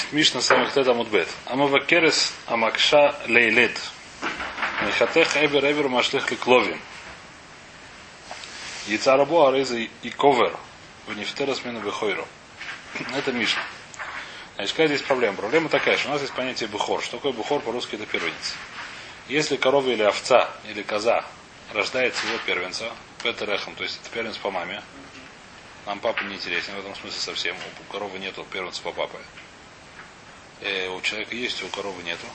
Значит, 0.00 0.12
Мишна 0.12 0.40
самых 0.40 0.72
тета 0.72 0.94
мудбет. 0.94 1.28
Амавакерес 1.44 2.32
амакша 2.46 3.14
лейлет. 3.26 3.78
Михатех 4.80 5.36
эбер 5.36 5.70
эбер 5.70 5.88
машлих 5.88 6.30
ликловим. 6.30 6.80
Яйцарабо 8.86 9.50
ареза 9.50 9.76
и 9.76 10.10
ковер. 10.10 10.56
В 11.06 11.14
нефтерас 11.14 11.64
мину 11.66 11.80
бехойру. 11.80 12.26
Это 13.14 13.32
Мишна. 13.32 13.60
Значит, 14.54 14.72
какая 14.72 14.86
здесь 14.88 15.02
проблема? 15.02 15.36
Проблема 15.36 15.68
такая, 15.68 15.98
что 15.98 16.08
у 16.08 16.12
нас 16.12 16.22
есть 16.22 16.32
понятие 16.32 16.70
бухор. 16.70 17.02
Что 17.02 17.18
такое 17.18 17.32
бухор 17.32 17.60
по-русски 17.60 17.96
это 17.96 18.06
первенец. 18.06 18.54
Если 19.28 19.56
корова 19.56 19.90
или 19.90 20.02
овца 20.02 20.50
или 20.66 20.80
коза 20.80 21.26
рождает 21.74 22.16
своего 22.16 22.38
первенца, 22.46 22.90
петерехом, 23.22 23.74
то 23.74 23.82
есть 23.82 24.00
это 24.00 24.10
первенец 24.14 24.38
по 24.38 24.50
маме, 24.50 24.82
нам 25.84 26.00
папа 26.00 26.22
не 26.22 26.36
интересен 26.36 26.74
в 26.74 26.78
этом 26.78 26.94
смысле 26.94 27.20
совсем. 27.20 27.56
У 27.80 27.92
коровы 27.92 28.18
нету 28.18 28.46
первенца 28.50 28.80
по 28.80 28.92
папе. 28.92 29.18
Э, 30.60 30.88
у 30.88 31.00
человека 31.00 31.34
есть, 31.34 31.62
у 31.62 31.68
коровы 31.68 32.02
нету. 32.02 32.26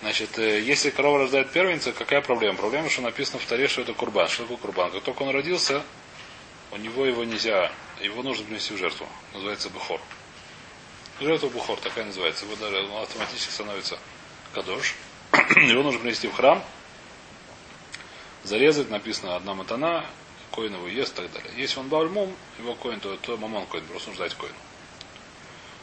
Значит, 0.00 0.38
э, 0.38 0.60
если 0.60 0.90
корова 0.90 1.18
рождает 1.18 1.50
первенца, 1.50 1.92
какая 1.92 2.20
проблема? 2.20 2.56
Проблема, 2.56 2.88
что 2.88 3.02
написано 3.02 3.38
в 3.38 3.46
таре, 3.46 3.68
что 3.68 3.82
это 3.82 3.92
курбан. 3.94 4.28
Что 4.28 4.42
такое 4.42 4.56
курбан? 4.58 4.90
Как 4.90 5.02
только 5.02 5.22
он 5.22 5.30
родился, 5.30 5.82
у 6.70 6.76
него 6.76 7.06
его 7.06 7.24
нельзя, 7.24 7.72
его 8.00 8.22
нужно 8.22 8.44
принести 8.44 8.74
в 8.74 8.78
жертву. 8.78 9.06
Называется 9.32 9.70
бухор. 9.70 10.00
Жертва 11.20 11.48
бухор, 11.48 11.78
такая 11.80 12.04
называется. 12.04 12.44
Его 12.44 12.56
даже 12.56 12.82
он 12.82 13.02
автоматически 13.02 13.50
становится 13.50 13.98
кадош. 14.52 14.94
его 15.32 15.82
нужно 15.82 16.00
принести 16.00 16.28
в 16.28 16.34
храм, 16.34 16.62
зарезать, 18.44 18.90
написано 18.90 19.36
одна 19.36 19.54
матана, 19.54 20.06
коин 20.52 20.74
его 20.74 20.88
ест 20.88 21.12
и 21.18 21.22
так 21.22 21.32
далее. 21.32 21.52
Если 21.56 21.78
он 21.78 21.88
бальмум, 21.88 22.34
его 22.58 22.74
коин, 22.74 23.00
то, 23.00 23.16
то 23.16 23.36
мамон 23.36 23.66
коин, 23.66 23.84
просто 23.86 24.10
нужно 24.10 24.26
ждать 24.26 24.38
коин. 24.38 24.52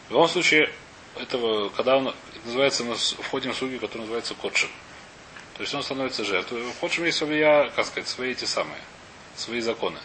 В 0.08 0.12
любом 0.12 0.28
случае, 0.28 0.72
этого, 1.18 1.70
когда 1.70 1.98
он 1.98 2.14
называется, 2.46 2.84
мы 2.84 2.96
входим 2.96 3.54
в 3.54 3.58
суги, 3.58 3.78
который 3.78 4.02
называется 4.02 4.34
котшем. 4.36 4.70
То 5.56 5.62
есть 5.62 5.74
он 5.74 5.84
становится 5.84 6.24
жертвой. 6.26 6.64
В 6.64 6.80
котшем 6.80 7.06
есть 7.06 7.18
свои, 7.18 7.42
как 7.42 7.86
сказать, 7.86 8.08
свои 8.08 8.32
эти 8.32 8.46
самые, 8.46 8.82
свои 9.36 9.62
законы. 9.62 10.00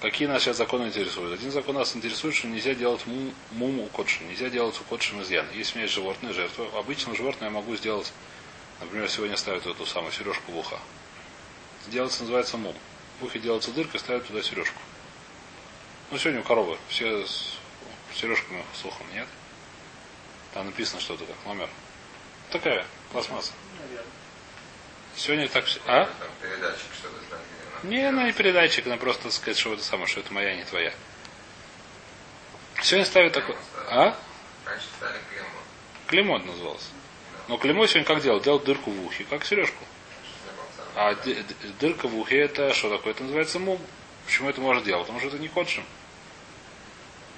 Какие 0.00 0.26
нас 0.26 0.42
сейчас 0.42 0.56
законы 0.56 0.88
интересуют? 0.88 1.38
Один 1.38 1.52
закон 1.52 1.76
нас 1.76 1.94
интересует, 1.94 2.34
что 2.34 2.48
нельзя 2.48 2.74
делать 2.74 3.06
мум, 3.06 3.32
мум 3.52 3.78
у 3.78 3.86
котшем. 3.86 4.28
Нельзя 4.28 4.48
делать 4.50 4.74
у 4.80 4.84
котшем 4.84 5.22
изъян. 5.22 5.46
Если 5.54 5.74
у 5.74 5.76
меня 5.76 5.84
есть 5.84 5.94
животное, 5.94 6.32
жертва, 6.32 6.66
обычным 6.76 7.14
животное 7.14 7.48
я 7.48 7.54
могу 7.54 7.76
сделать, 7.76 8.12
например, 8.80 9.08
сегодня 9.08 9.36
ставят 9.36 9.64
эту 9.64 9.86
самую 9.86 10.10
сережку 10.10 10.50
в 10.50 10.58
ухо. 10.58 10.76
Делается, 11.86 12.22
называется 12.22 12.56
мум. 12.56 12.74
В 13.20 13.26
ухе 13.26 13.38
делается 13.38 13.70
дырка, 13.70 13.96
ставят 14.00 14.26
туда 14.26 14.42
сережку. 14.42 14.80
Ну, 16.10 16.18
сегодня 16.18 16.40
у 16.40 16.44
коровы 16.44 16.76
все 16.88 17.24
с 17.24 17.54
сережками 18.12 18.64
с 18.74 18.84
ухом, 18.84 19.06
нет? 19.14 19.28
Там 20.54 20.66
написано 20.66 21.00
что-то 21.00 21.24
как 21.24 21.36
номер. 21.46 21.68
Такая, 22.50 22.86
пластмасса. 23.12 23.52
Сегодня 25.16 25.48
так 25.48 25.64
все. 25.64 25.80
А? 25.86 26.08
Передатчик 26.40 26.86
что-то 26.98 27.86
Не, 27.86 28.08
она 28.08 28.24
не 28.24 28.32
передатчик, 28.32 28.86
она 28.86 28.96
просто 28.96 29.30
сказать, 29.30 29.58
что 29.58 29.72
это 29.72 29.82
самое, 29.82 30.06
что 30.06 30.20
это 30.20 30.32
моя, 30.32 30.54
не 30.56 30.64
твоя. 30.64 30.92
Сегодня 32.82 33.06
ставят 33.06 33.32
такой. 33.32 33.56
А? 33.88 34.16
Раньше 34.64 34.86
клеймо. 34.98 35.48
Клемот 36.06 36.44
назывался. 36.44 36.88
Но 37.48 37.56
клеймо 37.56 37.86
сегодня 37.86 38.06
как 38.06 38.22
делал? 38.22 38.40
Делал 38.40 38.58
дырку 38.58 38.90
в 38.90 39.06
ухе, 39.06 39.24
как 39.24 39.44
сережку. 39.44 39.84
А 40.94 41.14
дырка 41.80 42.08
в 42.08 42.18
ухе 42.18 42.38
это 42.38 42.74
что 42.74 42.90
такое? 42.90 43.14
Это 43.14 43.22
называется 43.22 43.58
мум. 43.58 43.80
Почему 44.26 44.50
это 44.50 44.60
можно 44.60 44.82
делать? 44.82 45.02
Потому 45.02 45.20
что 45.20 45.28
это 45.28 45.38
не 45.38 45.48
ходшим. 45.48 45.84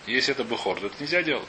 Если 0.07 0.35
это 0.35 0.45
бухор, 0.45 0.81
то 0.81 0.87
это 0.87 0.97
нельзя 1.01 1.23
делать. 1.23 1.48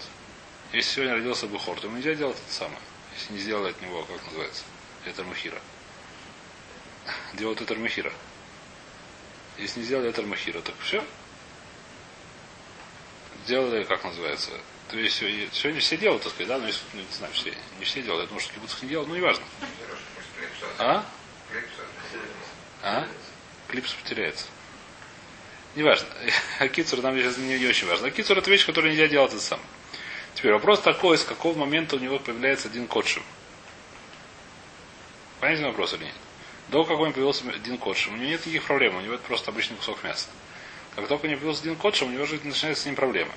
Если 0.76 0.96
сегодня 0.96 1.14
родился 1.14 1.48
бухор, 1.48 1.80
то 1.80 1.88
ему 1.88 1.96
нельзя 1.96 2.16
делать 2.16 2.36
это 2.36 2.54
самое. 2.54 2.80
Если 3.18 3.32
не 3.32 3.40
сделать 3.40 3.74
от 3.74 3.82
него, 3.82 4.04
как 4.04 4.22
называется, 4.26 4.64
это 5.06 5.24
махира. 5.24 5.58
Делают 7.36 7.62
это 7.62 7.76
махира. 7.76 8.12
Если 9.58 9.80
не 9.80 9.86
сделали 9.86 10.10
это 10.10 10.22
махира, 10.24 10.60
так 10.60 10.76
все. 10.82 11.02
Сделали, 13.46 13.86
как 13.86 14.04
называется. 14.04 14.52
То 14.90 14.98
есть 14.98 15.16
сегодня 15.16 15.80
все 15.80 15.96
делают, 15.96 16.24
так 16.24 16.34
сказать, 16.34 16.50
да, 16.50 16.58
но 16.58 16.68
если, 16.68 16.82
ну, 16.92 17.00
не 17.00 17.16
знаю, 17.16 17.32
все, 17.32 17.54
не 17.80 17.86
все 17.86 18.02
делают, 18.02 18.24
я 18.24 18.28
думаю, 18.28 18.42
что 18.42 18.54
кибуцах 18.54 18.84
не 18.84 18.90
делают, 18.90 19.08
ну 19.08 19.16
неважно. 19.16 19.46
А? 20.78 21.06
А? 22.84 23.08
Клипс 23.70 23.94
потеряется. 23.94 24.48
Неважно. 25.76 26.10
А 26.60 26.68
кицур 26.68 27.02
нам 27.02 27.16
сейчас 27.16 27.38
не, 27.38 27.60
не 27.60 27.66
очень 27.66 27.88
важно. 27.88 28.08
А 28.08 28.12
кицур 28.12 28.38
это 28.38 28.52
вещь, 28.52 28.66
которую 28.66 28.92
нельзя 28.92 29.08
делать 29.08 29.32
это 29.32 29.42
сам. 29.42 29.60
Теперь 30.36 30.52
вопрос 30.52 30.82
такой, 30.82 31.18
с 31.18 31.24
какого 31.24 31.58
момента 31.58 31.96
у 31.96 32.00
него 32.00 32.20
появляется 32.20 32.68
один 32.68 32.88
кодшим. 32.88 33.24
Понятен 35.40 35.66
вопрос 35.66 35.94
или 35.94 36.04
нет? 36.04 36.16
До 36.70 36.84
какого 36.84 37.06
него 37.06 37.14
появился 37.14 37.50
один 37.50 37.78
кодшим, 37.78 38.14
у 38.14 38.18
него 38.18 38.30
нет 38.30 38.46
никаких 38.46 38.64
проблем, 38.64 38.98
у 38.98 39.02
него 39.02 39.14
это 39.14 39.24
просто 39.24 39.52
обычный 39.52 39.78
кусок 39.78 40.04
мяса. 40.04 40.28
Как 40.96 41.08
только 41.08 41.26
у 41.26 41.30
него 41.30 41.40
появился 41.40 41.62
один 41.62 41.76
кодшим, 41.76 42.10
у 42.10 42.12
него 42.12 42.26
же 42.26 42.40
начинается 42.44 42.84
с 42.84 42.86
ним 42.86 42.96
проблема. 42.96 43.32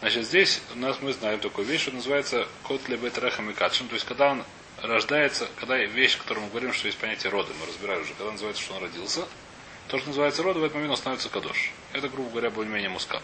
Значит, 0.00 0.24
здесь 0.24 0.62
у 0.74 0.78
нас 0.78 0.98
мы 1.02 1.12
знаем 1.12 1.40
такую 1.40 1.66
вещь, 1.66 1.82
что 1.82 1.92
называется 1.92 2.48
код 2.62 2.82
для 2.84 2.96
бетрехам 2.96 3.50
и 3.50 3.52
кадшим. 3.52 3.88
То 3.88 3.94
есть, 3.94 4.06
когда 4.06 4.30
он 4.30 4.44
рождается, 4.82 5.46
когда 5.56 5.76
вещь, 5.76 6.16
о 6.16 6.18
которой 6.20 6.40
мы 6.40 6.48
говорим, 6.48 6.72
что 6.72 6.86
есть 6.86 6.98
понятие 6.98 7.30
рода, 7.30 7.52
мы 7.60 7.66
разбираем 7.66 8.00
уже, 8.00 8.14
когда 8.14 8.32
называется, 8.32 8.62
что 8.62 8.74
он 8.76 8.82
родился, 8.82 9.26
то, 9.88 9.98
что 9.98 10.08
называется 10.08 10.42
рода, 10.42 10.60
в 10.60 10.64
этот 10.64 10.74
момент 10.74 10.92
он 10.92 10.96
становится 10.96 11.28
кадош. 11.28 11.72
Это, 11.92 12.08
грубо 12.08 12.30
говоря, 12.30 12.50
более-менее 12.50 12.88
мускам. 12.88 13.22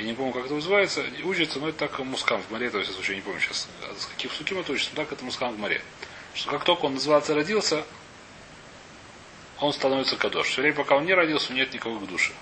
Я 0.00 0.06
не 0.06 0.14
помню, 0.14 0.32
как 0.32 0.46
это 0.46 0.54
называется, 0.54 1.04
учится, 1.24 1.58
но 1.58 1.68
это 1.68 1.80
так 1.80 1.98
мускам 1.98 2.40
в 2.40 2.50
море, 2.50 2.70
то 2.70 2.78
есть, 2.78 2.90
случае, 2.90 3.16
я 3.18 3.20
не 3.20 3.22
помню 3.22 3.38
сейчас, 3.38 3.68
с 3.98 4.06
каких 4.06 4.32
суким 4.32 4.58
это 4.58 4.72
учится, 4.72 4.92
но 4.96 5.02
так 5.02 5.12
это 5.12 5.22
мускам 5.22 5.52
в 5.54 5.58
море. 5.58 5.82
Что 6.32 6.50
как 6.50 6.64
только 6.64 6.86
он 6.86 6.94
называется 6.94 7.34
родился, 7.34 7.84
он 9.58 9.74
становится 9.74 10.16
кадош. 10.16 10.48
Все 10.48 10.62
время, 10.62 10.74
пока 10.74 10.96
он 10.96 11.04
не 11.04 11.12
родился, 11.12 11.52
нет 11.52 11.74
никого 11.74 12.00
к 12.00 12.06
душе. 12.06 12.32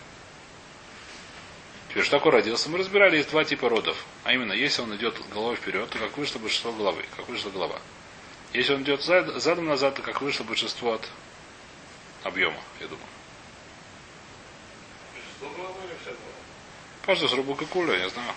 Теперь, 1.88 2.04
что 2.04 2.18
такое 2.18 2.34
родился? 2.34 2.70
Мы 2.70 2.78
разбирали, 2.78 3.16
есть 3.16 3.30
два 3.30 3.42
типа 3.42 3.68
родов. 3.68 4.06
А 4.22 4.32
именно, 4.32 4.52
если 4.52 4.82
он 4.82 4.94
идет 4.94 5.20
головой 5.32 5.56
вперед, 5.56 5.90
то 5.90 5.98
как 5.98 6.16
вышло 6.16 6.38
большинство 6.38 6.70
головы, 6.70 7.04
как 7.16 7.28
вышла 7.28 7.50
голова. 7.50 7.80
Если 8.52 8.72
он 8.72 8.84
идет 8.84 9.02
зад, 9.02 9.42
задом 9.42 9.66
назад, 9.66 9.96
то 9.96 10.02
как 10.02 10.22
вышло 10.22 10.44
большинство 10.44 10.92
от 10.92 11.08
объема, 12.22 12.58
я 12.78 12.86
думаю. 12.86 13.17
Каждый 17.08 17.30
с 17.30 17.32
рубука 17.32 17.64
куля, 17.64 17.94
я 17.96 18.10
знаю. 18.10 18.34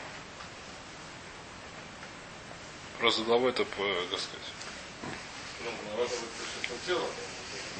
Просто 2.99 3.21
головой 3.23 3.49
это, 3.49 3.65
по- 3.65 3.83
как 4.09 4.17
сказать. 4.17 4.47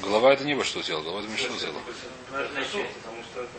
Голова 0.02 0.34
это 0.34 0.44
не 0.44 0.52
во 0.54 0.64
что 0.64 0.82
дело, 0.82 1.00
голова 1.00 1.20
это 1.20 1.30
меньшинство 1.30 1.56
дело. 1.58 1.80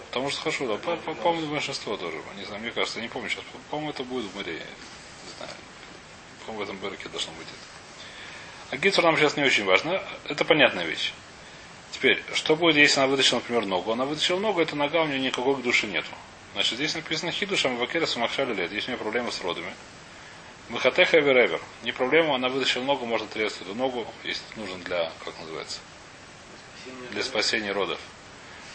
Потому 0.09 0.29
что 0.29 0.41
хочу, 0.44 0.67
да. 0.67 0.75
По- 0.75 0.95
по- 0.95 1.16
По-моему, 1.16 1.47
большинство 1.51 1.97
тоже. 1.97 2.21
Не 2.38 2.45
знаю, 2.45 2.61
мне 2.61 2.69
кажется, 2.69 2.99
я 2.99 3.03
не 3.03 3.09
помню 3.09 3.29
сейчас. 3.29 3.44
По-моему, 3.71 3.89
это 3.89 4.03
будет 4.03 4.25
в 4.31 4.35
море. 4.35 4.53
Не 4.53 5.38
знаю. 5.38 5.51
По-моему, 6.45 6.59
в 6.59 6.69
этом 6.69 6.77
бараке 6.77 7.09
должно 7.09 7.31
быть 7.31 7.47
это. 7.47 7.57
А 8.69 8.77
гитсур 8.77 9.03
нам 9.05 9.17
сейчас 9.17 9.38
не 9.38 9.44
очень 9.44 9.65
важно. 9.65 10.03
Это 10.25 10.45
понятная 10.45 10.85
вещь. 10.85 11.13
Теперь, 11.94 12.23
что 12.35 12.55
будет, 12.55 12.75
если 12.75 13.00
она 13.00 13.07
вытащила, 13.07 13.39
например, 13.39 13.65
ногу? 13.65 13.91
Она 13.91 14.05
вытащила 14.05 14.38
ногу, 14.38 14.61
эта 14.61 14.75
нога 14.75 15.01
у 15.01 15.07
нее 15.07 15.19
никакой 15.19 15.55
души 15.63 15.88
нету. 15.88 16.11
Значит, 16.53 16.75
здесь 16.75 16.96
написано 16.96 17.31
хидушам 17.31 17.78
вакера 17.78 18.06
самахшали 18.06 18.53
лет. 18.53 18.72
Есть 18.72 18.88
у 18.88 18.91
нее 18.91 19.00
проблемы 19.00 19.31
с 19.31 19.41
родами. 19.41 19.74
Махатеха 20.69 21.19
эверевер. 21.19 21.59
Не 21.84 21.91
проблема, 21.91 22.36
она 22.36 22.50
вытащила 22.50 22.84
ногу, 22.84 23.06
можно 23.06 23.28
отрезать 23.28 23.62
эту 23.62 23.75
ногу, 23.75 24.08
если 24.24 24.44
нужен 24.56 24.81
для, 24.84 25.12
как 25.25 25.38
называется, 25.40 25.80
для 27.12 27.24
спасения 27.24 27.72
родов. 27.72 28.00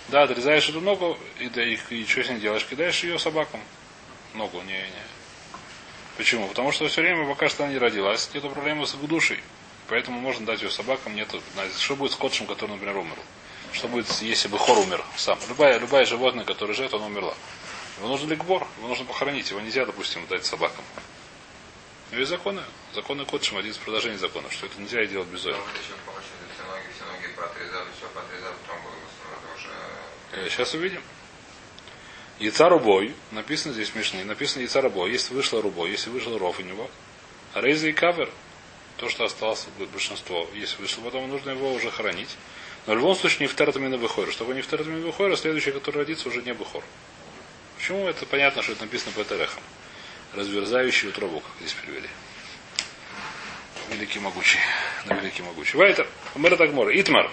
Да, 0.08 0.22
отрезаешь 0.22 0.68
эту 0.68 0.80
ногу, 0.80 1.18
и, 1.38 1.48
да, 1.48 1.62
и, 1.62 1.78
и 1.90 2.06
что 2.06 2.24
с 2.24 2.28
ней 2.28 2.40
делаешь? 2.40 2.64
Кидаешь 2.64 3.02
ее 3.04 3.18
собакам. 3.18 3.60
Ногу, 4.34 4.60
не, 4.62 4.72
не. 4.72 5.02
Почему? 6.16 6.48
Потому 6.48 6.72
что 6.72 6.88
все 6.88 7.00
время, 7.00 7.26
пока 7.26 7.48
что 7.48 7.64
она 7.64 7.72
не 7.72 7.78
родилась, 7.78 8.28
нету 8.34 8.50
проблемы 8.50 8.86
с 8.86 8.92
душей. 8.94 9.40
Поэтому 9.88 10.20
можно 10.20 10.44
дать 10.44 10.62
ее 10.62 10.70
собакам, 10.70 11.14
нету. 11.14 11.40
Что 11.78 11.96
будет 11.96 12.12
с 12.12 12.16
котшем, 12.16 12.46
который, 12.46 12.72
например, 12.72 12.96
умер? 12.96 13.16
Что 13.72 13.88
будет, 13.88 14.10
если 14.22 14.48
бы 14.48 14.58
хор 14.58 14.78
умер 14.78 15.02
сам? 15.16 15.38
Любая, 15.48 15.78
любое 15.78 16.04
животное, 16.04 16.44
которое 16.44 16.74
живет, 16.74 16.92
оно 16.94 17.06
умерло. 17.06 17.34
Его 17.98 18.08
нужно 18.08 18.30
ликбор, 18.30 18.66
его 18.78 18.88
нужно 18.88 19.04
похоронить. 19.04 19.50
Его 19.50 19.60
нельзя, 19.60 19.84
допустим, 19.84 20.26
дать 20.28 20.44
собакам. 20.44 20.84
Но 22.10 22.18
есть 22.18 22.30
законы. 22.30 22.62
Законы 22.94 23.24
котшем, 23.24 23.58
один 23.58 23.72
из 23.72 23.76
продолжений 23.76 24.16
законов, 24.16 24.52
что 24.52 24.66
это 24.66 24.80
нельзя 24.80 25.04
делать 25.06 25.28
без 25.28 25.40
зоя. 25.40 25.56
Уже... 30.34 30.50
Сейчас 30.50 30.74
увидим. 30.74 31.02
Яйца 32.38 32.68
рубой, 32.68 33.14
написано 33.32 33.74
здесь 33.74 33.90
смешно, 33.90 34.22
написано 34.24 34.62
яйца 34.62 34.80
рубой, 34.80 35.10
если 35.10 35.34
вышло 35.34 35.60
рубой, 35.60 35.90
если 35.90 36.08
вышел 36.10 36.38
ров 36.38 36.60
у 36.60 36.62
него, 36.62 36.88
а 37.52 37.60
рейза 37.60 37.88
и 37.88 37.92
кавер, 37.92 38.30
то, 38.96 39.08
что 39.08 39.24
осталось 39.24 39.66
будет 39.76 39.90
большинство, 39.90 40.48
если 40.54 40.80
вышло, 40.80 41.02
потом 41.02 41.28
нужно 41.28 41.50
его 41.50 41.72
уже 41.72 41.90
хранить. 41.90 42.36
Но 42.86 42.94
в 42.94 42.96
любом 42.96 43.16
случае 43.16 43.40
не 43.40 43.46
в 43.48 43.54
тератамина 43.54 43.96
выхойра. 43.96 44.30
Чтобы 44.30 44.54
не 44.54 44.62
в 44.62 44.66
тератамина 44.66 45.04
выхойра, 45.04 45.36
следующий, 45.36 45.72
который 45.72 45.98
родится, 45.98 46.28
уже 46.28 46.42
не 46.42 46.54
бухор. 46.54 46.82
Почему? 47.78 48.08
Это 48.08 48.26
понятно, 48.26 48.60
что 48.62 48.72
это 48.72 48.82
написано 48.82 49.12
по 49.12 49.22
этерехам. 49.22 49.62
разверзающий 50.34 51.08
утробу, 51.08 51.40
как 51.40 51.52
здесь 51.60 51.74
привели. 51.74 52.08
Великий 53.90 54.18
могучий. 54.18 54.58
На 55.06 55.14
великий 55.14 55.42
могучий. 55.42 55.76
Вайтер. 55.78 56.06
Мэр 56.34 56.56
Тагмор. 56.56 56.90
Итмар. 56.92 57.30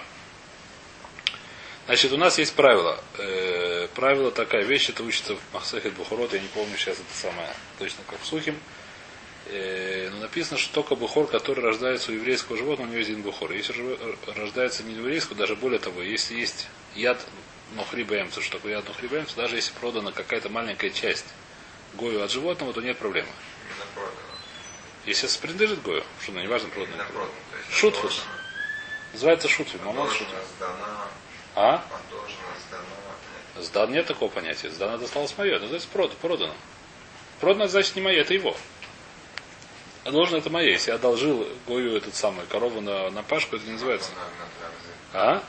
Значит, 1.86 2.12
у 2.12 2.16
нас 2.16 2.38
есть 2.38 2.54
правило. 2.54 2.98
Э, 3.18 3.88
правило 3.94 4.30
такая 4.30 4.64
вещь, 4.64 4.88
это 4.88 5.02
учится 5.02 5.34
в 5.34 5.40
Махсехет 5.52 5.92
Бухурот, 5.94 6.32
я 6.32 6.40
не 6.40 6.48
помню 6.48 6.76
сейчас 6.76 6.94
это 6.94 7.14
самое, 7.14 7.48
точно 7.78 8.02
как 8.08 8.20
в 8.20 8.26
Сухим. 8.26 8.58
Э, 9.46 10.10
но 10.10 10.20
написано, 10.20 10.58
что 10.58 10.74
только 10.74 10.94
Бухор, 10.94 11.26
который 11.26 11.62
рождается 11.62 12.10
у 12.10 12.14
еврейского 12.14 12.56
животного, 12.56 12.88
у 12.88 12.90
него 12.90 12.98
есть 12.98 13.10
один 13.10 13.22
Бухор. 13.22 13.52
Если 13.52 13.74
рождается 14.36 14.84
не 14.84 14.94
у 14.94 14.98
еврейского, 14.98 15.36
даже 15.36 15.54
более 15.54 15.78
того, 15.78 16.02
если 16.02 16.34
есть 16.34 16.68
яд 16.94 17.24
нухрибаемца, 17.74 18.40
что 18.40 18.58
такое 18.58 18.72
яд 18.72 18.86
нухрибаемца, 18.86 19.36
даже 19.36 19.56
если 19.56 19.72
продана 19.72 20.12
какая-то 20.12 20.48
маленькая 20.48 20.90
часть 20.90 21.26
гою 21.94 22.22
от 22.22 22.30
животного, 22.30 22.72
то 22.72 22.80
нет 22.80 22.98
проблемы. 22.98 23.28
Если 25.04 25.28
принадлежит 25.38 25.82
гою, 25.82 26.02
что 26.20 26.32
ну, 26.32 26.40
неважно 26.40 26.68
продано. 26.68 27.04
Шутфус. 27.70 28.24
Называется 29.12 29.48
шутфус. 29.48 29.80
Мамон 29.84 30.10
шутфус. 30.10 30.38
А? 31.54 31.84
Сдан 33.56 33.92
нет 33.92 34.06
такого 34.06 34.30
понятия. 34.30 34.68
Сдан 34.70 34.98
досталось 34.98 35.36
мое. 35.38 35.52
Это 35.52 35.62
называется 35.62 35.88
прод, 35.92 36.16
продано. 36.16 36.54
Продано 37.40 37.68
значит 37.68 37.94
не 37.96 38.02
мое, 38.02 38.20
это 38.20 38.34
его. 38.34 38.56
А 40.04 40.10
должен 40.10 40.38
это 40.38 40.50
мое. 40.50 40.70
Если 40.70 40.90
я 40.90 40.96
одолжил 40.96 41.48
Гою 41.66 41.96
этот 41.96 42.14
самый 42.14 42.44
корову 42.46 42.80
на, 42.80 43.10
на 43.10 43.22
пашку, 43.22 43.56
это 43.56 43.64
не 43.64 43.72
называется. 43.72 44.10
А? 45.12 45.42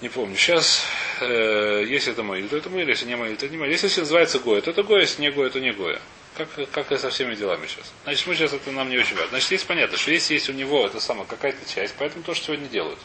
Не 0.00 0.08
помню. 0.08 0.36
Сейчас, 0.36 0.84
э, 1.20 1.84
если 1.88 2.12
это 2.12 2.22
мой, 2.22 2.42
то 2.42 2.56
это 2.56 2.70
мой, 2.70 2.86
если 2.86 3.06
не 3.06 3.16
мой, 3.16 3.34
то 3.34 3.46
это 3.46 3.48
не 3.48 3.56
мой. 3.58 3.68
Если 3.68 3.88
все 3.88 4.00
называется 4.00 4.38
Гоя, 4.38 4.60
то 4.60 4.70
это 4.70 4.84
Гоя, 4.84 5.00
если 5.00 5.22
не 5.22 5.30
Гоя, 5.32 5.50
то 5.50 5.58
не 5.58 5.72
Гоя. 5.72 6.00
Как, 6.36 6.48
как 6.70 6.92
и 6.92 6.98
со 6.98 7.10
всеми 7.10 7.34
делами 7.34 7.66
сейчас. 7.66 7.92
Значит, 8.04 8.26
мы 8.28 8.36
сейчас 8.36 8.52
это 8.52 8.70
нам 8.70 8.90
не 8.90 8.96
очень 8.98 9.16
важно. 9.16 9.30
Значит, 9.30 9.50
есть 9.50 9.66
понятно, 9.66 9.98
что 9.98 10.12
если 10.12 10.34
есть 10.34 10.48
у 10.48 10.52
него 10.52 10.86
это 10.86 11.00
самое 11.00 11.26
какая-то 11.26 11.68
часть, 11.68 11.96
поэтому 11.98 12.22
то, 12.22 12.32
что 12.34 12.46
сегодня 12.46 12.68
делают. 12.68 13.00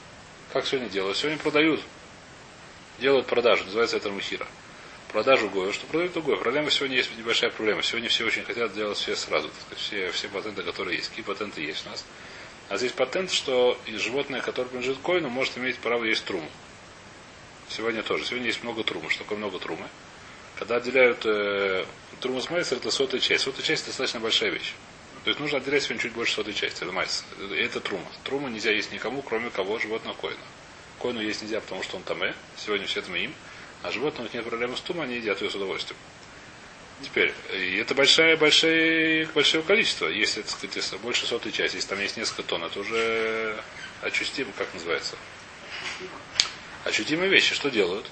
Как 0.51 0.67
сегодня 0.67 0.87
делают? 0.87 1.17
Сегодня 1.17 1.39
продают. 1.39 1.81
Делают 2.99 3.25
продажу. 3.25 3.63
Называется 3.65 3.97
это 3.97 4.11
мухира. 4.11 4.45
Продажу 5.11 5.49
Гою. 5.49 5.73
Что 5.73 5.87
продают 5.87 6.15
у 6.15 6.21
Гоя? 6.21 6.37
Проблема 6.37 6.69
сегодня 6.69 6.97
есть 6.97 7.09
небольшая 7.17 7.49
проблема. 7.49 7.81
Сегодня 7.81 8.09
все 8.09 8.23
очень 8.23 8.43
хотят 8.43 8.71
делать 8.75 8.99
все 8.99 9.15
сразу. 9.15 9.49
Сказать, 9.65 9.83
все, 9.83 10.11
все 10.11 10.27
патенты, 10.27 10.61
которые 10.61 10.97
есть. 10.97 11.09
Какие 11.09 11.25
патенты 11.25 11.61
есть 11.61 11.87
у 11.87 11.89
нас? 11.89 12.05
А 12.69 12.77
здесь 12.77 12.91
патент, 12.91 13.31
что 13.31 13.79
животное, 13.87 14.41
которое 14.41 14.67
принадлежит 14.69 14.99
коину, 14.99 15.29
может 15.29 15.57
иметь 15.57 15.77
право 15.79 16.03
есть 16.03 16.23
труму. 16.23 16.49
Сегодня 17.69 18.03
тоже. 18.03 18.25
Сегодня 18.25 18.47
есть 18.47 18.63
много 18.63 18.83
трумы. 18.83 19.09
Что 19.09 19.23
такое 19.23 19.37
много 19.37 19.59
трумы? 19.59 19.87
Когда 20.57 20.75
отделяют 20.77 21.25
э, 21.25 21.85
труму 22.19 22.41
с 22.41 22.49
майсер, 22.49 22.77
это 22.77 22.91
сотая 22.91 23.19
часть. 23.19 23.43
Сотая 23.43 23.63
часть 23.63 23.85
достаточно 23.85 24.19
большая 24.19 24.51
вещь. 24.51 24.73
То 25.23 25.29
есть 25.29 25.39
нужно 25.39 25.59
отделять 25.59 25.83
сегодня 25.83 26.01
чуть 26.01 26.13
больше 26.13 26.33
сотой 26.33 26.53
части. 26.53 26.83
Это 26.83 26.91
майс. 26.91 27.23
Это 27.55 27.79
трума. 27.79 28.05
Трума 28.23 28.49
нельзя 28.49 28.71
есть 28.71 28.91
никому, 28.91 29.21
кроме 29.21 29.49
кого 29.49 29.79
животного 29.79 30.15
коина. 30.15 30.37
Коину 30.99 31.21
есть 31.21 31.41
нельзя, 31.41 31.61
потому 31.61 31.81
что 31.83 31.97
он 31.97 32.03
таме. 32.03 32.35
Сегодня 32.57 32.85
все 32.87 32.99
это 32.99 33.11
им. 33.13 33.33
А 33.83 33.91
животным 33.91 34.27
нет 34.31 34.45
проблемы 34.45 34.77
с 34.77 34.81
тумой, 34.81 35.05
они 35.05 35.15
едят 35.15 35.41
ее 35.41 35.49
с 35.49 35.55
удовольствием. 35.55 35.97
Теперь, 37.01 37.33
и 37.53 37.75
это 37.75 37.93
большое, 37.95 38.37
большое, 38.37 39.27
большое 39.33 39.61
количество. 39.63 40.07
Если, 40.07 40.41
так 40.41 40.51
сказать, 40.51 40.75
если 40.77 40.97
больше 40.97 41.25
сотой 41.25 41.51
части, 41.51 41.75
если 41.75 41.89
там 41.89 41.99
есть 41.99 42.15
несколько 42.15 42.43
тонн, 42.43 42.63
это 42.63 42.79
уже 42.79 43.61
ощутимо, 44.01 44.51
как 44.57 44.73
называется? 44.73 45.17
Ощутимые 46.85 47.29
вещи. 47.29 47.53
Что 47.53 47.69
делают? 47.69 48.09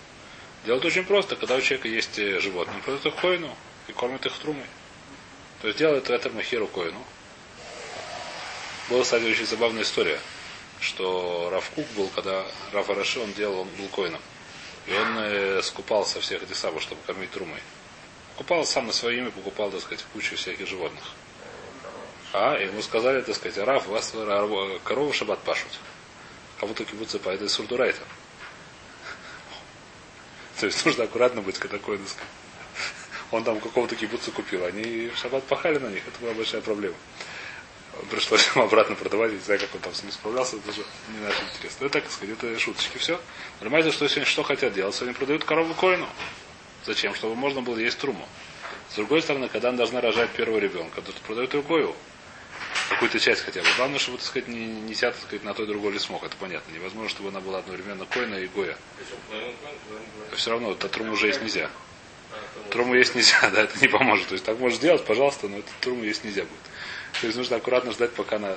Делают 0.66 0.86
очень 0.86 1.04
просто. 1.04 1.36
Когда 1.36 1.56
у 1.56 1.62
человека 1.62 1.88
есть 1.88 2.16
животные, 2.16 2.76
он 2.76 2.82
продает 2.82 3.06
их 3.06 3.16
коину 3.16 3.56
и 3.88 3.92
кормит 3.92 4.26
их 4.26 4.34
трумой. 4.38 4.66
То 5.62 5.68
есть 5.68 5.80
делает 5.80 6.10
это 6.10 6.30
Махиру 6.30 6.68
Коину. 6.68 7.04
Была, 8.90 9.04
кстати, 9.04 9.24
очень 9.26 9.46
забавная 9.46 9.84
история, 9.84 10.20
что 10.80 11.50
Равкук 11.52 11.86
был, 11.96 12.10
когда 12.10 12.46
Раф 12.74 12.90
Араши 12.90 13.20
он 13.20 13.32
делал, 13.34 13.62
он 13.62 13.68
был 13.78 13.88
коином. 13.90 14.22
И 14.88 14.94
он 14.94 15.18
э, 15.20 15.62
скупал 15.62 16.06
со 16.06 16.20
всех 16.20 16.42
самых, 16.56 16.82
чтобы 16.82 17.02
кормить 17.06 17.30
трумой. 17.32 17.60
Покупал 18.34 18.66
сам 18.66 18.88
на 18.88 18.94
свое 18.94 19.20
имя, 19.20 19.30
покупал, 19.30 19.70
так 19.70 19.82
сказать, 19.82 20.04
кучу 20.14 20.36
всяких 20.36 20.68
животных. 20.68 21.04
А, 22.34 22.58
ему 22.58 22.82
сказали, 22.82 23.22
так 23.22 23.36
сказать, 23.36 23.58
Раф, 23.60 23.88
вас 23.88 24.14
коровы 24.84 25.14
шаббат 25.14 25.40
пашут. 25.40 25.80
Кого-то 26.60 26.86
кибуцы 26.86 27.20
по 27.20 27.30
этой 27.30 27.50
сурдурайта. 27.50 28.02
То 30.62 30.68
есть 30.68 30.86
нужно 30.86 31.06
аккуратно 31.06 31.42
быть, 31.42 31.58
когда 31.58 31.78
такой, 31.78 31.98
так 31.98 32.08
сказать 32.08 32.30
он 33.32 33.44
там 33.44 33.60
какого-то 33.60 33.96
кибуца 33.96 34.30
купил. 34.30 34.64
Они 34.64 35.08
в 35.08 35.18
шаббат 35.18 35.44
пахали 35.46 35.80
на 35.80 35.88
них. 35.88 36.04
Это 36.08 36.20
была 36.20 36.34
большая 36.34 36.62
проблема. 36.62 36.96
Пришлось 38.12 38.48
ему 38.54 38.66
обратно 38.66 38.94
продавать. 38.96 39.32
Не 39.32 39.40
знаю, 39.40 39.60
как 39.60 39.74
он 39.74 39.82
там 39.82 39.94
с 39.96 40.04
ним 40.04 40.12
справлялся. 40.12 40.58
Это 40.58 40.70
уже 40.70 40.82
не 41.14 41.26
наш 41.26 41.36
интерес. 41.42 41.78
Ну, 41.80 41.90
так 41.90 42.12
сказать, 42.12 42.38
это 42.38 42.60
шуточки. 42.60 43.00
Все. 43.00 43.20
Понимаете, 43.60 43.92
что 43.92 44.08
сегодня 44.08 44.30
что 44.30 44.44
хотят 44.44 44.74
делать? 44.74 44.94
Сегодня 44.94 45.16
продают 45.16 45.46
корову 45.46 45.74
коину. 45.74 46.08
Зачем? 46.86 47.16
Чтобы 47.16 47.34
можно 47.34 47.62
было 47.62 47.78
есть 47.80 47.98
труму. 47.98 48.28
С 48.92 48.96
другой 48.96 49.24
стороны, 49.24 49.48
когда 49.48 49.70
она 49.70 49.80
должна 49.80 50.00
рожать 50.00 50.30
первого 50.30 50.60
ребенка, 50.60 51.02
то 51.02 51.12
продают 51.26 51.52
другую 51.52 51.96
какую-то 52.92 53.20
часть 53.20 53.42
хотя 53.42 53.62
бы. 53.62 53.68
Главное, 53.78 54.00
чтобы, 54.00 54.18
так 54.18 54.28
сказать, 54.28 54.48
не, 54.48 54.66
не 54.66 54.94
сяд, 54.94 55.14
так 55.16 55.24
сказать, 55.24 55.44
на 55.44 55.54
той 55.54 55.66
другой 55.66 55.94
ли 55.94 56.00
смог. 56.00 56.24
Это 56.24 56.36
понятно. 56.38 56.72
Невозможно, 56.74 57.10
чтобы 57.10 57.30
она 57.30 57.40
была 57.40 57.60
одновременно 57.60 58.06
коина 58.06 58.36
и 58.36 58.48
гоя. 58.48 58.78
Все 60.36 60.52
равно, 60.52 60.74
та 60.76 60.88
труму 60.88 61.14
уже 61.14 61.28
есть 61.28 61.42
нельзя. 61.42 61.70
Труму 62.70 62.96
есть 62.96 63.16
нельзя, 63.16 63.50
да, 63.54 63.64
это 63.64 63.80
не 63.80 63.88
поможет. 63.88 64.28
То 64.28 64.34
есть 64.34 64.46
так 64.46 64.60
можешь 64.60 64.78
сделать, 64.78 65.06
пожалуйста, 65.06 65.48
но 65.48 65.60
это 65.60 65.70
труму 65.80 66.04
есть 66.04 66.24
нельзя 66.24 66.44
будет. 66.44 66.60
То 67.20 67.28
есть 67.28 67.38
нужно 67.38 67.58
аккуратно 67.58 67.92
ждать, 67.92 68.14
пока 68.14 68.36
она 68.38 68.56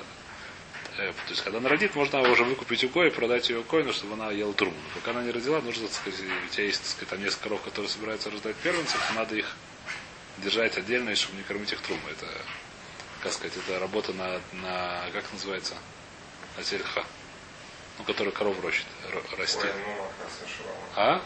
э, 0.97 1.11
то 1.11 1.29
есть, 1.29 1.41
когда 1.41 1.59
она 1.59 1.69
родит, 1.69 1.95
можно 1.95 2.21
уже 2.29 2.43
выкупить 2.43 2.83
у 2.83 2.89
Коя 2.89 3.07
и 3.07 3.11
продать 3.11 3.49
ее 3.49 3.63
Коину, 3.63 3.93
чтобы 3.93 4.13
она 4.13 4.31
ела 4.31 4.53
труму. 4.53 4.75
Пока 4.93 5.11
она 5.11 5.23
не 5.23 5.31
родила, 5.31 5.61
нужно, 5.61 5.87
так 5.87 5.95
сказать, 5.95 6.19
у 6.19 6.53
тебя 6.53 6.65
есть, 6.65 6.81
так 6.81 6.89
сказать, 6.89 7.09
там 7.09 7.23
несколько 7.23 7.43
коров, 7.43 7.61
которые 7.61 7.89
собираются 7.89 8.29
рождать 8.29 8.55
первенцев, 8.57 8.99
надо 9.15 9.35
их 9.35 9.55
держать 10.37 10.77
отдельно, 10.77 11.11
и 11.11 11.15
чтобы 11.15 11.37
не 11.37 11.43
кормить 11.43 11.71
их 11.71 11.81
труму. 11.81 12.01
Это, 12.11 12.27
как 13.25 13.33
сказать, 13.33 13.57
это 13.57 13.79
работа 13.79 14.13
на, 14.13 14.39
на 14.53 15.09
как 15.11 15.23
называется, 15.33 15.73
на 16.57 16.63
тельха. 16.63 17.03
Ну, 17.97 18.03
который 18.03 18.31
коров 18.31 18.63
рощит, 18.63 18.85
растет. 19.35 19.73
А? 20.95 21.19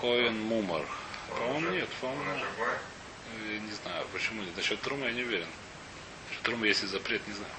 Коин 0.00 0.40
Мумар. 0.42 0.84
По-моему, 1.28 1.70
нет, 1.70 1.88
по-моему. 2.00 2.44
Я 3.50 3.58
не 3.58 3.72
знаю, 3.72 4.06
почему 4.12 4.42
нет. 4.42 4.56
Насчет 4.56 4.80
Трума 4.80 5.06
я 5.06 5.12
не 5.12 5.22
уверен. 5.22 5.48
Насчет 6.28 6.42
Трума 6.44 6.64
есть 6.64 6.86
запрет, 6.86 7.26
не 7.26 7.34
знаю. 7.34 7.52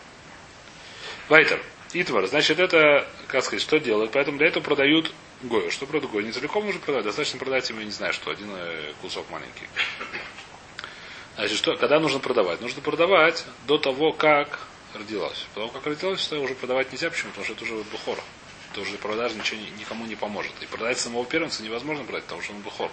Вайтер. 1.27 1.61
Итвар. 1.91 2.27
Значит, 2.27 2.59
это, 2.59 3.09
как 3.27 3.43
сказать, 3.43 3.61
что 3.61 3.77
делают? 3.77 4.13
Поэтому 4.13 4.37
для 4.37 4.47
этого 4.47 4.63
продают 4.63 5.13
Гою. 5.41 5.69
Что 5.69 5.85
продают 5.85 6.13
Гою? 6.13 6.25
Не 6.25 6.31
целиком 6.31 6.65
нужно 6.65 6.79
продать. 6.79 7.03
Достаточно 7.03 7.39
продать 7.39 7.69
ему, 7.69 7.79
я 7.79 7.85
не 7.85 7.91
знаю, 7.91 8.13
что, 8.13 8.31
один 8.31 8.47
э, 8.51 8.93
кусок 9.01 9.29
маленький. 9.29 9.67
Значит, 11.39 11.57
что, 11.57 11.75
когда 11.77 11.99
нужно 11.99 12.19
продавать? 12.19 12.61
Нужно 12.61 12.81
продавать 12.81 13.45
до 13.65 13.77
того, 13.77 14.11
как 14.11 14.59
родилась. 14.93 15.45
Потому 15.53 15.71
как 15.71 15.85
родилась, 15.85 16.25
то 16.27 16.37
уже 16.39 16.53
продавать 16.53 16.91
нельзя. 16.91 17.09
Почему? 17.09 17.31
Потому 17.31 17.45
что 17.45 17.53
это 17.53 17.63
уже 17.63 17.83
бухора 17.91 18.21
то 18.73 18.81
уже 18.81 18.97
продажа 18.97 19.35
ничего 19.35 19.59
никому 19.77 20.05
не 20.05 20.15
поможет. 20.15 20.51
И 20.61 20.65
продать 20.65 20.99
самого 20.99 21.25
первенца 21.25 21.63
невозможно 21.63 22.03
продать, 22.03 22.23
потому 22.25 22.41
что 22.41 22.53
он 22.53 22.61
бухор. 22.61 22.91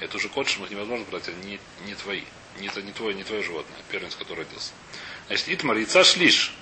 Это 0.00 0.16
уже 0.16 0.28
кот, 0.28 0.48
их 0.48 0.70
невозможно 0.70 1.04
продать, 1.04 1.28
это 1.28 1.46
не, 1.46 1.60
не 1.86 1.94
твои. 1.94 2.22
Не, 2.58 2.70
не, 2.82 2.92
твое, 2.92 3.14
не 3.14 3.22
твое 3.22 3.42
животное, 3.42 3.78
первенец, 3.90 4.14
который 4.14 4.40
родился. 4.40 4.72
Значит, 5.26 5.48
Итмар, 5.48 5.76
яйца 5.76 6.04
шлиш. 6.04 6.54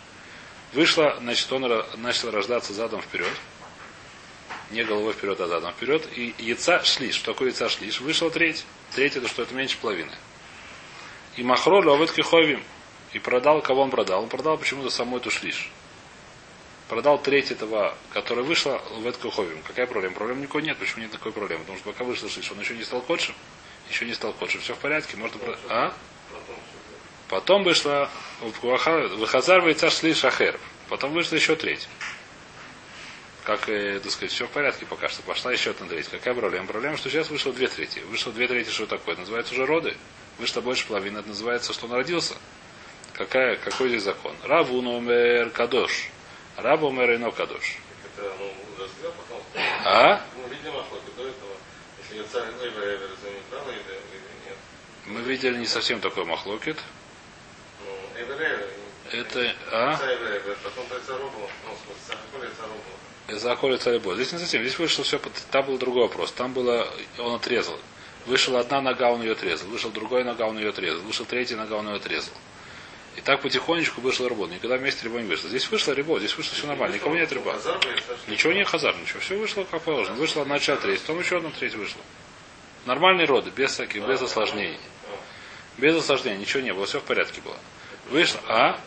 Вышла, 0.73 1.17
значит, 1.21 1.51
он 1.53 1.63
начал 1.97 2.33
рождаться 2.33 2.75
задом 2.75 3.01
вперед. 3.01 3.33
Не 4.71 4.83
головой 4.83 5.13
вперед, 5.13 5.41
а 5.41 5.47
задом 5.47 5.73
вперед. 5.73 6.09
И 6.17 6.35
яйца 6.39 6.83
шлиш. 6.85 7.15
Что 7.15 7.33
такое 7.33 7.49
яйца 7.49 7.69
шлиш? 7.69 8.01
Вышла 8.01 8.31
треть. 8.31 8.65
Треть 8.95 9.17
это 9.17 9.29
что 9.29 9.43
это 9.43 9.55
меньше 9.55 9.79
половины. 9.79 10.13
И 11.37 11.43
махро 11.43 11.81
ловит 11.81 12.13
киховим. 12.13 12.63
И 13.13 13.19
продал, 13.19 13.63
кого 13.63 13.83
он 13.83 13.91
продал? 13.91 14.23
Он 14.23 14.29
продал 14.29 14.59
почему-то 14.59 14.91
саму 14.91 15.19
эту 15.19 15.31
шлиш 15.31 15.71
продал 16.89 17.19
треть 17.19 17.51
этого, 17.51 17.97
которая 18.13 18.45
вышла 18.45 18.81
в 18.99 19.07
Эткуховим. 19.09 19.61
Какая 19.67 19.87
проблема? 19.87 20.15
Проблем 20.15 20.41
никакой 20.41 20.63
нет. 20.63 20.79
Почему 20.79 21.03
нет 21.03 21.11
такой 21.11 21.33
проблемы? 21.33 21.63
Потому 21.63 21.79
что 21.79 21.93
пока 21.93 22.05
вышла 22.05 22.29
шлиш, 22.29 22.51
он 22.53 22.61
еще 22.61 22.75
не 22.75 22.85
стал 22.85 23.03
ходшим. 23.03 23.35
Еще 23.91 24.05
не 24.05 24.15
стал 24.15 24.33
ходшим. 24.35 24.61
Все 24.61 24.75
в 24.75 24.79
порядке. 24.79 25.17
Можно... 25.17 25.39
А? 25.69 25.95
Потом 27.29 27.65
вышла 27.65 28.11
Выхазар 28.63 29.61
Вайца 29.63 29.91
шли 29.91 30.15
Шахер. 30.15 30.59
Потом 30.89 31.13
вышла 31.13 31.37
еще 31.37 31.57
треть. 31.57 31.89
Как, 33.45 33.69
э, 33.69 34.01
так 34.01 34.13
сказать, 34.13 34.33
все 34.33 34.47
в 34.47 34.51
порядке 34.51 34.87
пока 34.87 35.09
что. 35.09 35.23
Пошла 35.23 35.53
еще 35.53 35.71
одна 35.71 35.87
треть. 35.87 36.09
Какая 36.09 36.35
проблема? 36.35 36.67
Проблема, 36.67 36.97
что 36.97 37.11
сейчас 37.11 37.31
вышло 37.31 37.53
две 37.53 37.69
трети. 37.69 38.01
Вышло 38.01 38.33
две 38.33 38.47
трети, 38.47 38.71
что 38.71 38.87
такое? 38.87 39.17
Называется 39.17 39.55
уже 39.55 39.67
роды. 39.67 39.97
Вышло 40.39 40.61
больше 40.61 40.87
половины. 40.87 41.19
Это 41.19 41.29
называется, 41.29 41.73
что 41.73 41.87
он 41.87 41.93
родился. 41.93 42.35
Какая, 43.13 43.57
какой 43.57 43.89
здесь 43.89 44.03
закон? 44.03 44.35
Раву 44.43 44.83
номер 44.83 45.51
кадош. 45.51 46.09
Раба 46.57 46.91
Мерейно 46.91 47.31
Кадош. 47.33 47.79
Ну, 48.17 48.53
а? 49.85 50.21
Ну, 50.37 50.49
видимо, 50.49 50.85
до 51.17 51.23
этого, 51.23 51.51
Ее 52.13 52.25
царь 52.33 52.45
Эвер 52.63 52.95
Эвер 52.95 53.11
заметал 53.23 53.69
или, 53.71 53.79
или 53.81 54.47
нет? 54.47 54.57
Мы 55.07 55.21
видели 55.23 55.59
не 55.59 55.67
совсем 55.67 56.01
такой 56.01 56.25
махлокет. 56.25 56.77
Ну, 57.85 58.21
Эвер. 58.21 58.69
Это, 59.11 59.53
а? 59.73 59.97
Царь 59.97 60.15
Эвер 60.15 60.43
Эвер, 60.43 60.57
потом 60.63 60.85
царь 60.89 61.01
Царубу, 61.07 61.39
в 61.41 61.87
смысле, 61.87 62.03
царь 62.07 62.19
Коля 62.33 62.51
Царубу. 62.57 63.41
За 63.41 63.53
Аколи 63.53 63.77
Царебо. 63.77 64.15
Здесь 64.15 64.33
не 64.33 64.39
совсем. 64.39 64.63
Здесь 64.63 64.79
вышло 64.79 65.03
все, 65.03 65.19
под- 65.19 65.33
там 65.51 65.67
был 65.67 65.79
другой 65.79 66.03
вопрос. 66.03 66.31
Там 66.33 66.53
было, 66.53 66.89
он 67.19 67.35
отрезал. 67.35 67.79
Вышла 68.27 68.61
одна 68.61 68.81
нога, 68.81 69.11
он 69.11 69.23
ее 69.23 69.33
отрезал. 69.33 69.69
Вышел 69.69 69.91
другая 69.91 70.25
нога, 70.25 70.47
он 70.47 70.59
ее 70.59 70.71
отрезал. 70.71 71.03
Вышел 71.03 71.27
третья 71.27 71.57
нога, 71.57 71.77
он 71.77 71.89
ее 71.89 71.97
отрезал. 71.97 72.33
И 73.17 73.21
так 73.21 73.43
потихонечку 73.43 74.01
вышла 74.01 74.29
работа. 74.29 74.55
Никогда 74.55 74.77
вместе 74.77 75.05
рыба 75.05 75.21
не 75.21 75.29
вышло. 75.29 75.49
Здесь 75.49 75.71
вышла 75.71 75.95
рыба, 75.95 76.19
здесь 76.19 76.37
вышло 76.37 76.55
все 76.57 76.67
нормально. 76.67 76.95
Никого 76.95 77.15
нет 77.15 77.31
рыба. 77.33 77.57
Ничего 78.27 78.53
не 78.53 78.65
хазар, 78.65 78.97
ничего. 78.97 79.21
Все 79.21 79.37
вышло 79.37 79.65
как 79.71 79.83
положено. 79.83 80.17
Вышла 80.17 80.43
одна 80.43 80.59
часть, 80.59 80.83
треть. 80.83 81.01
Потом 81.03 81.21
еще 81.21 81.37
одна 81.37 81.51
треть 81.51 81.75
вышла. 81.75 82.01
Нормальные 82.87 83.27
роды, 83.27 83.51
без 83.55 83.73
всяких, 83.73 84.07
без 84.07 84.21
осложнений. 84.21 84.81
Без 85.79 85.97
осложнений, 85.97 86.41
ничего 86.41 86.63
не 86.63 86.73
было, 86.73 86.87
все 86.87 87.01
в 87.01 87.05
порядке 87.05 87.41
было. 87.41 87.57
Вышло, 88.11 88.41
а? 88.49 88.81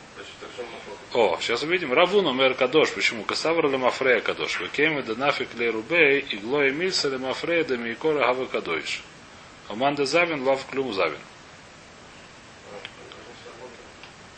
О, 1.14 1.38
сейчас 1.42 1.64
увидим. 1.64 1.94
Равуну 1.94 2.34
мэр 2.34 2.54
кадош. 2.54 2.92
Почему? 2.92 3.24
Касавр 3.24 3.70
ле 3.70 3.78
мафрея 3.78 4.20
кадош. 4.20 4.60
Векеме 4.60 5.04
да 5.04 5.16
нафик 5.16 5.54
ле 5.56 5.70
рубей, 5.70 6.20
и 6.20 6.38
мильса 6.38 7.08
ле 7.08 7.18
мафрея 7.18 7.64
да 7.64 7.78
микора 7.78 8.26
гавы 8.26 8.48
кадоиш. 8.48 9.02
Аманда 9.70 10.06
завин, 10.06 10.44
лав 10.44 10.66
клюм 10.70 10.94
завин. 10.94 11.20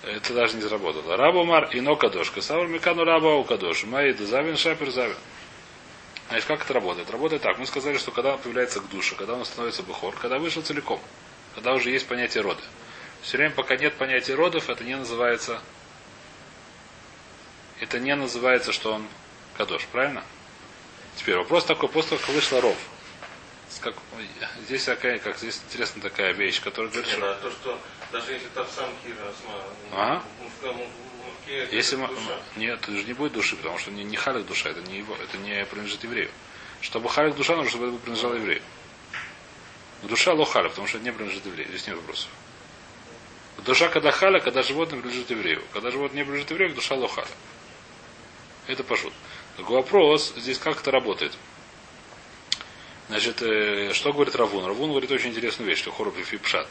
Это 0.03 0.33
даже 0.33 0.55
не 0.55 0.61
заработало. 0.61 1.17
Рабу 1.17 1.43
мар 1.43 1.69
ино 1.71 1.95
кадош. 1.95 2.31
Касавр 2.31 2.67
микану 2.67 3.03
раба 3.03 3.35
у 3.35 3.43
кадош. 3.43 3.83
Май 3.83 4.13
да 4.13 4.25
завин, 4.25 4.57
шапер 4.57 4.89
завин. 4.91 5.17
Значит, 6.29 6.45
как 6.45 6.63
это 6.63 6.73
работает? 6.73 7.09
Работает 7.11 7.41
так. 7.41 7.57
Мы 7.59 7.65
сказали, 7.65 7.97
что 7.97 8.11
когда 8.11 8.33
он 8.33 8.39
появляется 8.39 8.79
к 8.79 8.89
душе, 8.89 9.15
когда 9.15 9.33
он 9.33 9.45
становится 9.45 9.83
бухор, 9.83 10.15
когда 10.15 10.39
вышел 10.39 10.61
целиком, 10.61 10.99
когда 11.55 11.73
уже 11.73 11.89
есть 11.89 12.07
понятие 12.07 12.43
рода. 12.43 12.61
Все 13.21 13.37
время, 13.37 13.53
пока 13.53 13.75
нет 13.75 13.95
понятия 13.95 14.35
родов, 14.35 14.69
это 14.69 14.83
не 14.83 14.95
называется 14.95 15.61
это 17.79 17.99
не 17.99 18.13
называется, 18.15 18.71
что 18.73 18.93
он 18.93 19.07
кадош, 19.57 19.85
правильно? 19.91 20.23
Теперь 21.15 21.37
вопрос 21.37 21.65
такой, 21.65 21.89
после 21.89 22.11
того, 22.11 22.21
как 22.21 22.35
вышла 22.35 22.61
ров. 22.61 22.77
Как- 23.81 23.95
Здесь 24.65 24.83
такая, 24.83 25.19
как 25.19 25.37
здесь 25.37 25.61
интересная 25.67 26.01
такая 26.01 26.33
вещь, 26.33 26.61
которая 26.61 26.91
говорит, 26.91 27.09
что 27.09 27.33
то, 27.35 27.51
что 27.51 27.79
даже 28.11 28.33
если 28.33 28.47
там 28.49 28.67
сам 28.75 28.89
Кира 29.03 29.33
А? 29.93 30.23
муфке, 30.43 31.57
это 31.63 31.75
если 31.75 31.95
мы, 31.95 32.07
душа. 32.07 32.37
нет, 32.57 32.79
это 32.81 32.91
же 32.91 33.03
не 33.05 33.13
будет 33.13 33.33
души, 33.33 33.55
потому 33.55 33.77
что 33.77 33.91
не, 33.91 34.03
не 34.03 34.17
халик 34.17 34.45
душа, 34.45 34.69
это 34.69 34.81
не 34.81 34.97
его, 34.97 35.15
это 35.15 35.37
не 35.37 35.65
принадлежит 35.65 36.03
еврею. 36.03 36.29
Чтобы 36.81 37.09
халик 37.09 37.35
душа, 37.35 37.55
нужно, 37.55 37.69
чтобы 37.69 37.87
это 37.87 37.97
принадлежало 37.97 38.35
еврею. 38.35 38.61
Душа 40.03 40.33
лохаля, 40.33 40.69
потому 40.69 40.87
что 40.87 40.97
это 40.97 41.05
не 41.05 41.11
принадлежит 41.11 41.45
еврею. 41.45 41.69
Здесь 41.69 41.87
нет 41.87 41.95
вопросов. 41.97 42.29
Душа 43.65 43.89
когда 43.89 44.11
халя, 44.11 44.39
когда 44.39 44.63
животное 44.63 44.99
принадлежит 44.99 45.29
еврею. 45.29 45.61
Когда 45.73 45.91
животное 45.91 46.17
не 46.19 46.23
принадлежит 46.23 46.51
еврею, 46.51 46.73
душа 46.73 46.95
лохаля. 46.95 47.27
Это 48.67 48.83
пошут. 48.83 49.13
Такой 49.57 49.75
вопрос, 49.77 50.33
здесь 50.37 50.57
как 50.57 50.79
это 50.79 50.91
работает. 50.91 51.33
Значит, 53.09 53.41
э, 53.41 53.91
что 53.93 54.13
говорит 54.13 54.35
Равун? 54.35 54.65
Равун 54.65 54.91
говорит 54.91 55.09
очень 55.09 55.29
интересную 55.29 55.67
вещь, 55.67 55.79
что 55.79 55.91
хороб 55.91 56.15
и 56.15 56.37
пшат. 56.37 56.67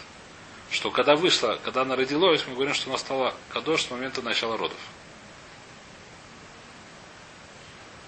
Что 0.71 0.93
когда 0.93 1.17
вышла, 1.17 1.59
когда 1.65 1.83
она 1.83 1.97
родилась, 1.97 2.45
мы 2.47 2.55
говорим, 2.55 2.75
что 2.75 2.91
она 2.91 2.99
стала 2.99 3.35
кадош 3.53 3.83
с 3.83 3.91
момента 3.91 4.23
начала 4.23 4.57
родов. 4.57 4.79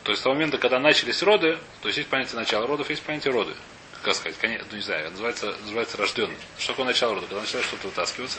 То 0.05 0.13
есть 0.13 0.21
с 0.21 0.23
того 0.23 0.35
момента, 0.35 0.59
когда 0.59 0.79
начались 0.79 1.23
роды, 1.23 1.59
то 1.83 1.89
есть 1.89 1.99
есть 1.99 2.09
понятие 2.09 2.37
начала 2.37 2.67
родов, 2.69 2.89
есть 2.89 3.03
понятие 3.03 3.33
роды. 3.33 3.55
Как 4.03 4.15
сказать, 4.15 4.39
конец, 4.39 4.63
ну 4.71 4.77
не 4.77 4.83
знаю, 4.83 5.11
называется, 5.11 5.55
называется 5.63 5.97
рожденный. 5.97 6.37
Что 6.57 6.69
такое 6.69 6.87
начало 6.87 7.15
родов? 7.15 7.29
Когда 7.29 7.43
начинает 7.43 7.67
что-то 7.67 7.89
вытаскиваться. 7.89 8.39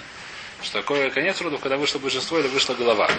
Что 0.63 0.79
такое 0.79 1.09
конец 1.09 1.41
родов, 1.41 1.59
когда 1.59 1.75
вышло 1.75 1.99
большинство 1.99 2.39
или 2.39 2.47
вышла 2.47 2.75
голова. 2.75 3.09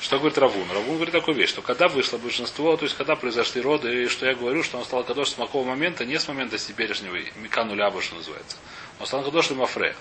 Что 0.00 0.18
говорит 0.18 0.38
Равун? 0.38 0.70
Равун 0.70 0.96
говорит 0.96 1.12
такую 1.12 1.36
вещь, 1.36 1.48
что 1.48 1.62
когда 1.62 1.88
вышло 1.88 2.18
большинство, 2.18 2.76
то 2.76 2.84
есть 2.84 2.96
когда 2.96 3.16
произошли 3.16 3.60
роды, 3.62 4.04
и 4.04 4.08
что 4.08 4.26
я 4.26 4.34
говорю, 4.34 4.62
что 4.62 4.78
он 4.78 4.84
стал 4.84 5.04
кадош 5.04 5.30
с 5.30 5.34
какого 5.34 5.64
момента, 5.66 6.04
не 6.04 6.18
с 6.18 6.28
момента 6.28 6.58
теперешнего 6.58 7.16
Микану 7.36 7.74
Ляба, 7.74 8.02
что 8.02 8.14
называется. 8.14 8.56
Он 9.00 9.06
стал 9.06 9.24
кадош 9.24 9.50
Мафре. 9.50 9.96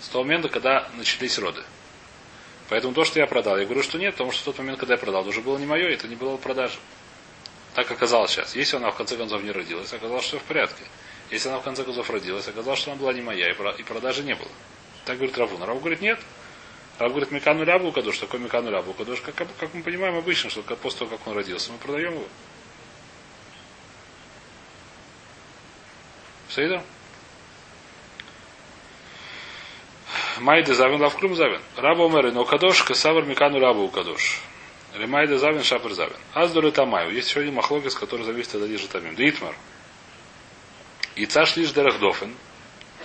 С 0.00 0.08
того 0.08 0.24
момента, 0.24 0.48
когда 0.48 0.88
начались 0.96 1.38
роды. 1.38 1.62
Поэтому 2.68 2.94
то, 2.94 3.04
что 3.04 3.20
я 3.20 3.26
продал, 3.26 3.58
я 3.58 3.64
говорю, 3.66 3.82
что 3.82 3.98
нет, 3.98 4.14
потому 4.14 4.32
что 4.32 4.40
в 4.40 4.44
тот 4.46 4.58
момент, 4.58 4.78
когда 4.80 4.94
я 4.94 4.98
продал, 4.98 5.28
уже 5.28 5.42
было 5.42 5.58
не 5.58 5.66
мое, 5.66 5.90
это 5.90 6.08
не 6.08 6.16
было 6.16 6.36
продажи. 6.38 6.78
Так 7.74 7.90
оказалось 7.90 8.30
сейчас. 8.30 8.56
Если 8.56 8.76
она 8.76 8.90
в 8.90 8.96
конце 8.96 9.16
концов 9.16 9.42
не 9.42 9.50
родилась, 9.50 9.92
оказалось, 9.92 10.24
что 10.24 10.38
все 10.38 10.44
в 10.44 10.48
порядке. 10.48 10.84
Если 11.30 11.48
она 11.48 11.58
в 11.58 11.62
конце 11.62 11.84
концов 11.84 12.10
родилась, 12.10 12.48
оказалось, 12.48 12.80
что 12.80 12.92
она 12.92 13.00
была 13.00 13.12
не 13.12 13.22
моя, 13.22 13.50
и 13.50 13.54
про- 13.54 13.72
и 13.72 13.82
продажи 13.82 14.22
не 14.22 14.34
было. 14.34 14.48
Так 15.04 15.16
говорит 15.16 15.36
Равун. 15.38 15.62
Рав 15.62 15.78
говорит, 15.80 16.00
нет. 16.00 16.18
Рав 16.98 17.10
говорит, 17.10 17.30
Микану 17.30 17.64
Лябу 17.64 17.92
Кадош. 17.92 18.18
Такой 18.18 18.40
Микану 18.40 18.70
Лябу 18.70 18.92
Кадош, 18.92 19.20
как, 19.20 19.34
как 19.34 19.74
мы 19.74 19.82
понимаем 19.82 20.16
обычно, 20.16 20.50
что 20.50 20.62
после 20.62 21.00
того, 21.00 21.16
как 21.16 21.26
он 21.26 21.34
родился, 21.34 21.72
мы 21.72 21.78
продаем 21.78 22.14
его. 22.14 22.26
Сейда? 26.48 26.84
Майда 30.38 30.74
завин 30.74 31.00
лав 31.00 31.16
клюм 31.16 31.34
завин. 31.34 31.60
Раба 31.76 32.04
умер, 32.04 32.32
но 32.32 32.44
кадош, 32.44 32.82
касавр 32.82 33.24
микану 33.24 33.58
рабу 33.58 33.88
кадош. 33.88 34.40
Ремайда 34.94 35.38
завин 35.38 35.62
шапер 35.62 35.92
завин. 35.92 36.16
Аздуры 36.34 36.70
тамаю. 36.70 37.12
Есть 37.12 37.30
еще 37.30 37.40
один 37.40 37.54
махлокис, 37.54 37.94
который 37.94 38.24
зависит 38.24 38.54
от 38.54 38.62
Адижа 38.62 38.88
Тамим. 38.88 39.14
Дитмар. 39.14 39.54
И 41.14 41.24
цаш 41.26 41.56
лишь 41.56 41.72
дерехдофен. 41.72 42.34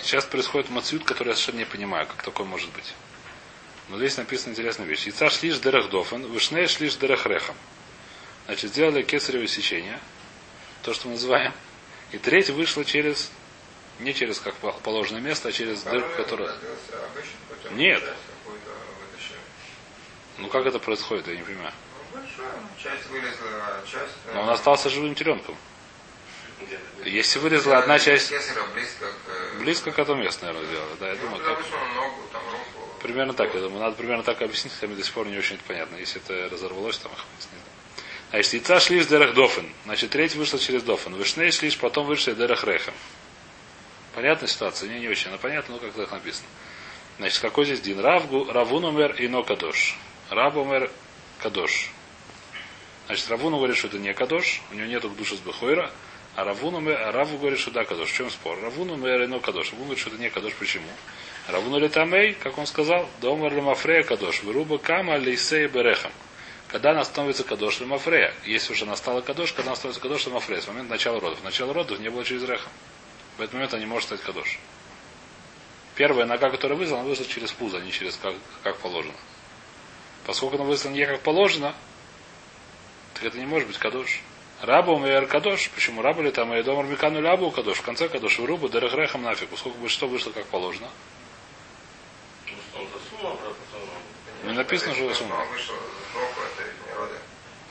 Сейчас 0.01 0.25
происходит 0.25 0.69
мацют, 0.69 1.03
который 1.03 1.29
я 1.29 1.35
совершенно 1.35 1.59
не 1.59 1.65
понимаю, 1.65 2.05
как 2.07 2.23
такое 2.23 2.45
может 2.45 2.69
быть. 2.71 2.93
Но 3.89 3.97
здесь 3.97 4.17
написана 4.17 4.51
интересная 4.51 4.85
вещь. 4.85 5.07
И 5.07 5.11
цаш 5.11 5.41
лишь 5.43 5.59
дерехдофен, 5.59 6.25
вышней 6.27 6.67
лишь 6.79 6.95
дерехрехом. 6.95 7.55
Значит, 8.45 8.71
сделали 8.71 9.01
кесарево 9.03 9.47
сечение, 9.47 9.99
то, 10.83 10.93
что 10.93 11.07
мы 11.07 11.13
называем. 11.13 11.53
И 12.11 12.17
треть 12.17 12.49
вышла 12.49 12.83
через, 12.85 13.29
не 13.99 14.13
через 14.13 14.39
как 14.39 14.55
по- 14.55 14.71
положенное 14.71 15.21
место, 15.21 15.49
а 15.49 15.51
через 15.51 15.83
дырку, 15.83 16.09
которая... 16.15 16.53
Нет. 17.71 18.03
Ну 20.37 20.47
как 20.49 20.65
это 20.65 20.79
происходит, 20.79 21.27
я 21.27 21.35
не 21.35 21.41
понимаю. 21.43 21.73
Ну. 22.13 22.21
Часть 22.81 23.07
вылезла, 23.09 23.81
часть... 23.91 24.13
э, 24.27 24.33
Но 24.35 24.43
он 24.43 24.49
остался 24.49 24.89
живым 24.89 25.15
теленком. 25.15 25.55
Если 27.03 27.39
вылезла 27.39 27.79
одна 27.79 27.99
часть 27.99 28.29
близко 28.29 29.05
к... 29.05 29.29
э, 29.29 29.59
близко 29.59 29.91
к 29.91 29.99
этому 29.99 30.21
месту, 30.23 30.45
наверное, 30.45 30.67
сделали. 30.67 30.95
Да, 30.99 31.07
я 31.09 31.15
Ну, 31.15 31.21
думаю, 31.21 31.43
так. 31.43 31.59
ногу. 31.95 32.26
Примерно 33.07 33.31
так, 33.31 33.55
я 33.55 33.61
думаю. 33.61 33.79
Надо 33.79 33.95
примерно 33.95 34.21
так 34.21 34.41
объяснить, 34.41 34.73
хотя 34.73 34.87
мне 34.87 34.97
до 34.97 35.03
сих 35.03 35.13
пор 35.13 35.27
не 35.27 35.37
очень 35.37 35.55
это 35.55 35.63
понятно. 35.65 35.95
Если 35.95 36.21
это 36.21 36.53
разорвалось, 36.53 36.97
там 36.97 37.13
их 37.13 37.19
не 37.37 37.41
знаю. 37.41 37.63
Значит, 38.31 38.53
яйца 38.53 38.79
шли 38.81 39.01
с 39.01 39.07
дерех 39.07 39.33
дофен. 39.33 39.71
Значит, 39.85 40.09
треть 40.09 40.35
вышла 40.35 40.59
через 40.59 40.83
дофен. 40.83 41.15
Вышней 41.15 41.51
шли, 41.51 41.71
потом 41.79 42.05
вышли 42.05 42.33
дерех 42.33 42.65
рехем. 42.65 42.93
Понятная 44.13 44.49
ситуация? 44.49 44.89
Не, 44.89 44.99
не 44.99 45.07
очень. 45.07 45.29
Она 45.29 45.37
понятна, 45.37 45.75
но 45.75 45.79
как 45.79 45.93
так 45.93 46.11
написано. 46.11 46.47
Значит, 47.17 47.39
какой 47.39 47.63
здесь 47.63 47.79
дин? 47.79 48.01
Равгу, 48.01 48.51
равун 48.51 48.83
умер 48.83 49.15
и 49.19 49.29
но 49.29 49.41
кадош. 49.43 49.97
Раб 50.29 50.57
умер 50.57 50.91
кадош. 51.39 51.91
Значит, 53.05 53.29
Равуну 53.29 53.55
говорит, 53.55 53.77
что 53.77 53.87
это 53.87 53.99
не 53.99 54.13
кадош, 54.13 54.61
у 54.69 54.75
него 54.75 54.87
нету 54.87 55.09
души 55.09 55.37
с 55.37 55.39
бехойра, 55.39 55.91
а 56.35 56.43
Равуну 56.43 56.83
а 56.91 57.11
Раву 57.13 57.37
говорит, 57.37 57.57
что 57.57 57.71
да, 57.71 57.85
кадош. 57.85 58.09
В 58.09 58.13
чем 58.13 58.29
спор? 58.29 58.59
Равуну 58.61 58.95
и 58.95 59.27
но 59.27 59.39
кадош. 59.39 59.71
Равун 59.71 59.85
говорит, 59.85 60.01
что 60.01 60.09
это 60.09 60.19
не 60.19 60.29
кадош. 60.29 60.53
Почему? 60.55 60.89
Равуну 61.47 61.79
летамей, 61.79 62.33
как 62.33 62.57
он 62.57 62.67
сказал, 62.67 63.07
домер 63.21 63.53
лемафрея 63.53 64.03
кадош. 64.03 64.43
Выруба 64.43 64.77
кама 64.77 65.17
лейсей 65.17 65.67
берехам. 65.67 66.11
Когда 66.67 66.91
она 66.91 67.05
становится 67.05 67.43
кадош 67.43 67.79
лемафрея. 67.79 68.33
Если 68.43 68.73
уже 68.73 68.83
она 68.83 68.95
стала 68.97 69.21
кадош, 69.21 69.53
когда 69.53 69.71
она 69.71 69.75
становится 69.75 70.01
кадош 70.01 70.25
лемафрея. 70.25 70.61
С 70.61 70.67
момента 70.67 70.91
начала 70.91 71.19
родов. 71.19 71.43
Начало 71.43 71.73
родов 71.73 71.99
не 71.99 72.09
было 72.09 72.25
через 72.25 72.43
рехам. 72.43 72.71
В 73.37 73.41
этот 73.41 73.53
момент 73.53 73.73
она 73.73 73.81
не 73.81 73.87
может 73.87 74.07
стать 74.07 74.21
кадош. 74.21 74.59
Первая 75.95 76.25
нога, 76.25 76.49
которая 76.49 76.77
вызвала, 76.77 77.01
она 77.01 77.09
вышла 77.09 77.25
через 77.25 77.51
пузо, 77.51 77.77
а 77.77 77.81
не 77.81 77.91
через 77.91 78.17
как, 78.17 78.35
как 78.61 78.77
положено. 78.77 79.15
Поскольку 80.25 80.57
она 80.57 80.65
вышла 80.65 80.89
не 80.89 81.05
как 81.05 81.21
положено, 81.21 81.73
так 83.13 83.23
это 83.23 83.39
не 83.39 83.45
может 83.45 83.67
быть 83.67 83.77
кадош. 83.77 84.21
Раба 84.61 84.93
умер 84.93 85.27
кадош. 85.27 85.69
Почему 85.69 86.01
раба 86.01 86.21
ли 86.21 86.31
там 86.31 86.53
и 86.53 86.61
домар 86.61 86.85
микану 86.85 87.21
лябу 87.21 87.51
кадош? 87.51 87.77
В 87.77 87.83
конце 87.83 88.09
кадош 88.09 88.39
вырубу 88.39 88.69
дерехрехам 88.69 89.23
нафиг. 89.23 89.49
Поскольку 89.49 89.77
бы 89.79 89.87
что 89.87 90.07
вышло 90.07 90.31
как 90.31 90.45
положено. 90.45 90.89
Ну, 92.47 92.53
что 92.69 92.79
он 92.79 92.87
засунул 92.87 93.31
обратно 93.33 93.63
самому. 93.71 93.91
Не 94.47 94.53
написано, 94.53 94.93
что 94.93 95.07
засунул. 95.09 95.37
Он 95.37 95.47
вышел 95.49 95.75
сбоку, 96.11 96.41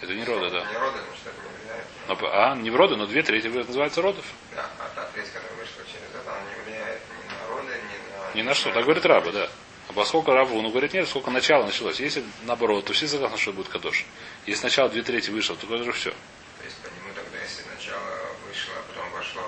это 0.01 0.15
не 0.15 0.25
роды. 0.25 0.51
Да. 0.51 0.65
Не 0.71 0.79
роды, 0.79 0.99
значит, 1.07 1.27
это 1.27 1.43
не 1.43 1.65
влияет. 1.65 1.87
Но, 2.09 2.19
а, 2.33 2.55
не 2.55 2.71
в 2.71 2.77
роды, 2.77 2.97
но 2.97 3.07
две 3.07 3.23
трети 3.23 3.47
называется 3.47 4.03
родов. 4.03 4.25
Да, 4.55 4.69
а 4.79 4.89
та 4.95 5.05
треть, 5.15 5.31
которая 5.33 5.57
вышла 5.59 5.83
через 5.85 6.09
это, 6.15 6.31
она 6.31 6.41
не 6.43 6.63
влияет 6.65 7.01
ни 7.11 7.35
на 7.35 7.49
роды, 7.49 7.73
ни 7.73 8.13
на... 8.13 8.35
Ни 8.35 8.43
на 8.43 8.55
что. 8.55 8.73
Так 8.73 8.85
говорит 8.85 9.05
раба, 9.07 9.33
да. 9.33 9.49
А 9.89 9.93
поскольку 9.93 10.33
рабу, 10.33 10.61
ну 10.61 10.71
говорит, 10.71 10.93
нет, 10.93 11.09
сколько 11.09 11.31
начала 11.31 11.65
началось. 11.65 11.99
Если 12.01 12.25
наоборот, 12.43 12.85
то 12.85 12.93
все 12.93 13.09
согласны, 13.09 13.39
что 13.39 13.53
будет 13.53 13.69
кадош. 13.69 14.05
Если 14.47 14.61
сначала 14.61 14.89
две 14.89 15.03
трети 15.03 15.31
вышло, 15.31 15.57
то 15.57 15.67
это 15.67 15.83
уже 15.83 15.93
все. 15.93 16.11
То 16.11 16.65
есть 16.65 16.77
по 16.79 16.87
нему 16.89 17.15
тогда, 17.15 17.39
если 17.43 17.63
сначала 17.63 18.03
вышло, 18.47 18.75
а 18.77 18.93
потом 18.93 19.11
вошло, 19.13 19.43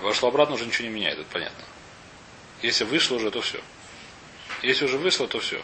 Вошло 0.00 0.28
обратно, 0.28 0.54
уже 0.54 0.66
ничего 0.66 0.88
не 0.88 0.94
меняет, 0.94 1.18
это 1.18 1.28
понятно. 1.30 1.64
Если 2.62 2.84
вышло 2.84 3.16
уже, 3.16 3.30
то 3.30 3.40
все. 3.40 3.60
Если 4.62 4.84
уже 4.84 4.98
вышло, 4.98 5.26
то 5.26 5.40
все. 5.40 5.62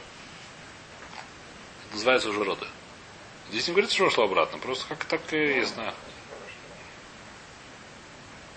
Называется 1.93 2.31
уже 2.31 2.45
роды. 2.45 2.67
Здесь 3.51 3.67
не 3.67 3.73
говорится, 3.73 3.95
что 3.95 4.05
вошло 4.05 4.25
обратно, 4.25 4.59
просто 4.59 4.87
как 4.89 5.05
так 5.05 5.21
и 5.33 5.59
ясно. 5.59 5.95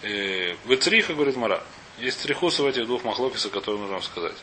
Э, 0.04 0.56
Выцриха, 0.66 1.14
говорит 1.14 1.36
Мара. 1.36 1.64
Есть 1.98 2.22
трихусы 2.22 2.62
в 2.62 2.68
этих 2.68 2.86
двух 2.86 3.04
махлокисах, 3.04 3.52
которые 3.52 3.80
нужно 3.80 3.96
вам 3.96 4.04
сказать. 4.04 4.36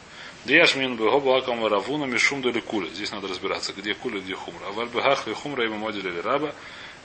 Дияш 0.45 0.75
мин 0.75 0.97
бего 0.97 1.21
балакам 1.21 1.65
равуна 1.67 2.05
мишум 2.05 2.43
дали 2.43 2.61
куля. 2.61 2.89
Здесь 2.89 3.11
надо 3.11 3.29
разбираться, 3.29 3.73
где 3.73 3.95
куля, 3.95 4.21
где 4.21 4.35
хумра. 4.35 4.67
А 4.69 4.73
вальбегах 4.73 5.27
ли 5.27 5.35
хумра 5.35 5.67
има 5.67 5.77
модили 5.77 6.11
ли 6.11 6.21
раба. 6.21 6.55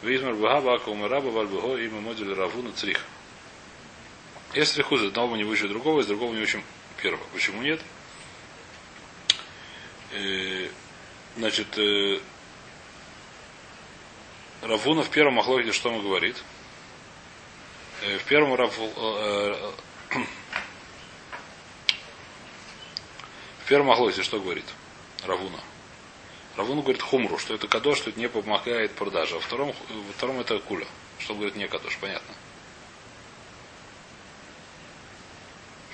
Визмар 0.01 0.35
бега 0.35 0.61
балакам 0.61 1.05
раба 1.05 1.29
вальбего 1.29 1.77
има 1.77 1.99
модили 1.99 2.33
равуна 2.33 2.71
цриха. 2.73 3.01
Есть 4.53 4.75
трихузы, 4.75 5.07
одного 5.07 5.35
не 5.35 5.43
выше 5.43 5.67
другого, 5.67 5.99
из 5.99 6.07
другого 6.07 6.33
не 6.33 6.41
учим 6.41 6.63
первого. 7.01 7.23
Почему 7.33 7.61
нет? 7.61 7.81
Значит, 11.37 11.77
э, 11.77 12.19
Равуна 14.61 15.03
в 15.03 15.09
первом 15.09 15.35
Махлоке 15.35 15.73
что 15.73 15.91
он 15.91 16.01
говорит? 16.01 16.41
Э, 18.01 18.17
в 18.17 18.23
первом 18.23 18.55
Раву, 18.55 18.91
э, 18.95 19.71
э, 20.11 20.19
в 23.63 23.67
первом 23.67 23.87
Махлоке 23.87 24.23
что 24.23 24.39
говорит? 24.39 24.65
Равуна. 25.25 25.59
Равуна 26.55 26.81
говорит 26.81 27.01
хумру, 27.01 27.37
что 27.37 27.53
это 27.53 27.67
кадош, 27.67 27.97
что 27.97 28.11
это 28.11 28.19
не 28.19 28.29
помогает 28.29 28.93
продаже. 28.93 29.35
А 29.35 29.39
втором, 29.39 29.73
во 29.89 30.13
втором 30.13 30.39
это 30.39 30.57
куля. 30.59 30.87
Что 31.19 31.33
говорит 31.33 31.57
не 31.57 31.67
кадош, 31.67 31.97
понятно. 31.97 32.33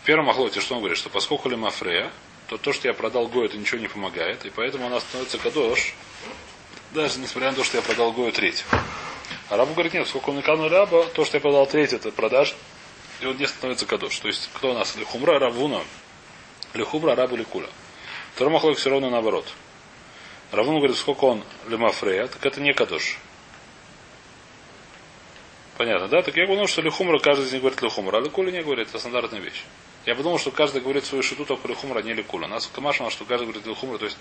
В 0.01 0.03
первом 0.03 0.25
Махлоте 0.25 0.61
что 0.61 0.75
он 0.75 0.81
говорит? 0.81 0.99
Что 0.99 1.09
поскольку 1.09 1.49
лимафрея, 1.49 2.11
то 2.51 2.57
то, 2.57 2.73
что 2.73 2.89
я 2.89 2.93
продал 2.93 3.29
Гою, 3.29 3.45
это 3.45 3.57
ничего 3.57 3.79
не 3.79 3.87
помогает, 3.87 4.45
и 4.45 4.49
поэтому 4.49 4.87
она 4.87 4.99
становится 4.99 5.37
кадош, 5.37 5.93
даже 6.91 7.17
несмотря 7.19 7.51
на 7.51 7.55
то, 7.55 7.63
что 7.63 7.77
я 7.77 7.81
продал 7.81 8.11
Гою 8.11 8.33
треть. 8.33 8.65
А 9.47 9.55
рабу 9.55 9.71
говорит, 9.71 9.93
нет, 9.93 10.05
сколько 10.05 10.31
он 10.31 10.41
икану 10.41 10.67
раба, 10.67 11.05
то, 11.05 11.23
что 11.23 11.37
я 11.37 11.41
продал 11.41 11.65
треть, 11.65 11.93
это 11.93 12.11
продаж, 12.11 12.53
и 13.21 13.25
он 13.25 13.37
не 13.37 13.47
становится 13.47 13.85
кадош. 13.85 14.19
То 14.19 14.27
есть, 14.27 14.49
кто 14.53 14.71
у 14.71 14.73
нас? 14.73 14.97
Лихумра, 14.97 15.39
Равуна, 15.39 15.81
Лихумра, 16.73 17.15
Рабу, 17.15 17.37
Ликуля. 17.37 17.69
Второй 18.35 18.75
все 18.75 18.89
равно 18.89 19.09
наоборот. 19.09 19.47
Равун 20.51 20.79
говорит, 20.79 20.97
сколько 20.97 21.23
он 21.23 21.45
лимафрея, 21.69 22.27
так 22.27 22.45
это 22.45 22.59
не 22.59 22.73
кадош. 22.73 23.17
Понятно, 25.77 26.09
да? 26.09 26.21
Так 26.21 26.35
я 26.35 26.47
подумал, 26.47 26.67
что 26.67 26.81
лихумра 26.81 27.17
каждый 27.19 27.45
из 27.45 27.53
них 27.53 27.61
говорит 27.61 27.81
лихумра, 27.81 28.17
а 28.17 28.19
ликуля 28.19 28.51
не 28.51 28.61
говорит, 28.61 28.89
это 28.89 28.99
стандартная 28.99 29.39
вещь. 29.39 29.63
Я 30.05 30.15
подумал, 30.15 30.39
что 30.39 30.49
каждый 30.49 30.81
говорит 30.81 31.05
свою 31.05 31.21
шуту 31.21 31.45
только 31.45 31.67
лихумра, 31.67 32.01
не 32.01 32.13
ликуля. 32.13 32.45
У 32.45 32.49
нас 32.49 32.67
Камаш 32.73 32.95
что 32.95 33.25
каждый 33.25 33.43
говорит 33.43 33.67
лихумра, 33.67 33.99
то 33.99 34.05
есть 34.05 34.17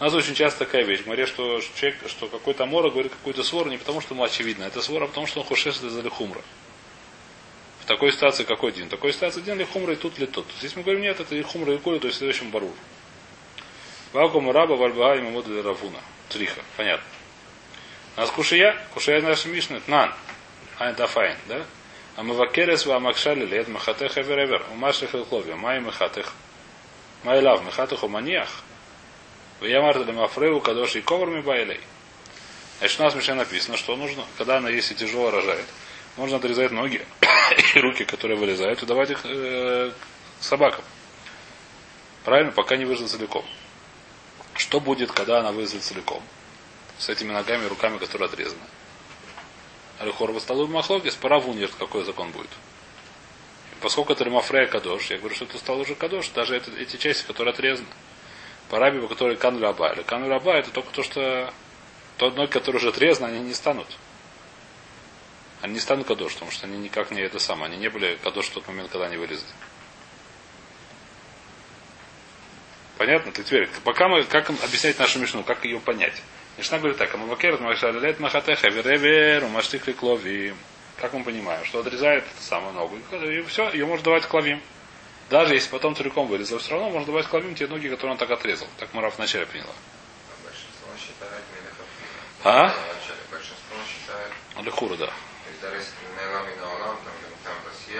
у 0.00 0.04
нас 0.04 0.12
очень 0.12 0.34
часто 0.34 0.64
такая 0.64 0.82
вещь. 0.84 1.04
Говорят, 1.04 1.28
что 1.28 1.60
человек, 1.76 2.00
что 2.08 2.26
какой-то 2.26 2.66
Мора 2.66 2.90
говорит 2.90 3.12
какую-то 3.12 3.44
свору 3.44 3.70
не 3.70 3.78
потому, 3.78 4.00
что 4.00 4.14
ему 4.14 4.24
очевидно. 4.24 4.64
Это 4.64 4.82
свора, 4.82 5.04
а 5.04 5.08
потому 5.08 5.28
что 5.28 5.40
он 5.40 5.46
хочет 5.46 5.74
за 5.74 6.00
лихумра. 6.00 6.42
В 7.80 7.84
такой 7.86 8.12
ситуации 8.12 8.42
какой 8.42 8.72
день? 8.72 8.86
В 8.86 8.90
такой 8.90 9.12
ситуации 9.12 9.40
день 9.40 9.54
лихумра 9.54 9.92
и 9.92 9.96
тут 9.96 10.18
ли 10.18 10.26
тут. 10.26 10.46
Здесь 10.58 10.74
мы 10.74 10.82
говорим, 10.82 11.02
нет, 11.02 11.20
это 11.20 11.34
лихумра 11.34 11.74
и 11.74 11.78
куля, 11.78 12.00
то 12.00 12.08
есть 12.08 12.16
в 12.16 12.18
следующем 12.18 12.50
бару. 12.50 12.72
Валкому 14.12 14.50
раба 14.50 14.74
вальбага 14.74 15.20
и 15.20 15.22
мамода 15.22 15.62
равуна. 15.62 16.00
Триха. 16.28 16.60
Понятно. 16.76 17.06
Нас 18.16 18.30
кушия, 18.30 18.76
кушия 18.94 19.22
наша 19.22 19.48
мишна, 19.48 19.80
нан. 19.86 20.12
Айн 20.78 20.96
дафайн, 20.96 21.36
да? 21.46 21.64
А 22.20 22.22
мы 22.22 22.34
вакерес 22.34 22.84
ва 22.84 22.98
макшали 22.98 23.46
лет 23.46 23.66
махатех 23.68 24.18
эверевер. 24.18 24.62
У 24.72 24.74
маши 24.74 25.06
хилхлови. 25.06 25.54
Май 25.54 25.80
махатех. 25.80 26.34
Май 27.24 27.40
лав 27.40 27.64
махатех 27.64 28.04
у 28.04 28.08
маниях. 28.08 28.50
В 29.58 29.64
Ямарта 29.64 30.12
Мафреу 30.12 30.60
Кадош 30.60 30.96
и 30.96 31.00
Коварми 31.00 31.40
Байлей. 31.40 31.80
Значит, 32.78 33.00
у 33.00 33.04
нас 33.04 33.14
в 33.14 33.16
Мишне 33.16 33.32
написано, 33.32 33.78
что 33.78 33.96
нужно, 33.96 34.26
когда 34.36 34.58
она 34.58 34.68
если 34.68 34.92
тяжело 34.92 35.30
рожает, 35.30 35.64
можно 36.18 36.36
отрезать 36.36 36.72
ноги 36.72 37.00
и 37.74 37.80
руки, 37.80 38.04
которые 38.04 38.36
вылезают, 38.38 38.82
и 38.82 38.86
давать 38.86 39.08
их 39.08 39.20
э, 39.24 39.90
собакам. 40.40 40.84
Правильно, 42.24 42.52
пока 42.52 42.76
не 42.76 42.84
выжила 42.84 43.08
целиком. 43.08 43.46
Что 44.52 44.78
будет, 44.78 45.10
когда 45.10 45.40
она 45.40 45.52
вылезет 45.52 45.82
целиком? 45.82 46.22
С 46.98 47.08
этими 47.08 47.32
ногами 47.32 47.64
и 47.64 47.68
руками, 47.68 47.96
которые 47.96 48.26
отрезаны. 48.26 48.60
Алихор 50.00 50.38
столу 50.40 50.66
махлоки, 50.66 51.10
с 51.10 51.14
паравуньер 51.14 51.70
какой 51.78 52.04
закон 52.04 52.30
будет. 52.30 52.48
Поскольку 53.82 54.14
это 54.14 54.24
Римафрея 54.24 54.66
Кадош, 54.66 55.10
я 55.10 55.18
говорю, 55.18 55.34
что 55.34 55.44
это 55.44 55.58
стал 55.58 55.78
уже 55.78 55.94
Кадош, 55.94 56.30
даже 56.30 56.56
это, 56.56 56.70
эти 56.72 56.96
части, 56.96 57.26
которые 57.26 57.52
отрезаны. 57.52 57.88
По 58.70 58.78
раби, 58.78 59.06
который 59.06 59.36
кану 59.36 59.60
раба. 59.60 59.92
Или 59.92 60.02
кану 60.02 60.28
раба 60.28 60.56
это 60.56 60.70
только 60.70 60.90
то, 60.90 61.02
что 61.02 61.52
тот 62.16 62.34
ноги, 62.34 62.50
который 62.50 62.76
уже 62.76 62.88
отрезан, 62.88 63.26
они 63.26 63.40
не 63.40 63.52
станут. 63.52 63.88
Они 65.60 65.74
не 65.74 65.80
станут 65.80 66.06
кадош, 66.06 66.32
потому 66.32 66.50
что 66.50 66.66
они 66.66 66.78
никак 66.78 67.10
не 67.10 67.20
это 67.20 67.38
самое. 67.38 67.70
Они 67.70 67.76
не 67.76 67.90
были 67.90 68.16
кадош 68.22 68.46
в 68.46 68.54
тот 68.54 68.66
момент, 68.68 68.90
когда 68.90 69.06
они 69.06 69.18
вылезли. 69.18 69.52
Понятно? 72.96 73.32
Ты 73.32 73.44
теперь, 73.44 73.68
пока 73.84 74.08
мы, 74.08 74.22
как 74.22 74.48
объяснять 74.48 74.98
нашу 74.98 75.18
мишну, 75.18 75.44
как 75.44 75.62
ее 75.66 75.78
понять? 75.78 76.22
Мишна 76.60 76.76
говорит 76.76 76.98
так, 76.98 77.14
Амавакер, 77.14 77.58
Махшалилет 77.58 78.20
Махатеха, 78.20 78.68
Веревер, 78.68 79.46
Маштикли 79.46 79.92
Кловим. 79.92 80.58
Как 80.98 81.14
мы 81.14 81.24
понимаем, 81.24 81.64
что 81.64 81.80
отрезает 81.80 82.22
это 82.24 82.42
самую 82.42 82.74
ногу. 82.74 82.98
И 83.12 83.40
все, 83.44 83.70
ее 83.70 83.86
можно 83.86 84.04
давать 84.04 84.26
клавим. 84.26 84.60
Даже 85.30 85.54
если 85.54 85.70
потом 85.70 85.96
целиком 85.96 86.26
вырезал, 86.26 86.58
все 86.58 86.72
равно 86.72 86.90
можно 86.90 87.06
добавить 87.06 87.28
клавим 87.28 87.54
те 87.54 87.66
ноги, 87.66 87.88
которые 87.88 88.12
он 88.12 88.18
так 88.18 88.30
отрезал. 88.30 88.68
Так 88.76 88.92
Марав 88.92 89.16
вначале 89.16 89.46
поняла. 89.46 89.72
А? 92.44 92.74
Большинство 93.30 93.76
считает. 93.88 94.30
Лехура, 94.62 94.96
да. 94.96 95.10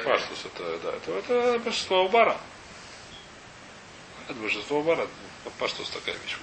Паштус 0.05 0.45
это, 0.45 0.79
да, 0.81 0.93
это, 0.97 1.13
это 1.13 1.59
большинство 1.61 2.05
убара. 2.05 2.37
Это 4.29 4.35
большинство 4.35 4.81
убара. 4.81 5.09
Паштус 5.59 5.89
такая 5.89 6.15
вещь. 6.15 6.37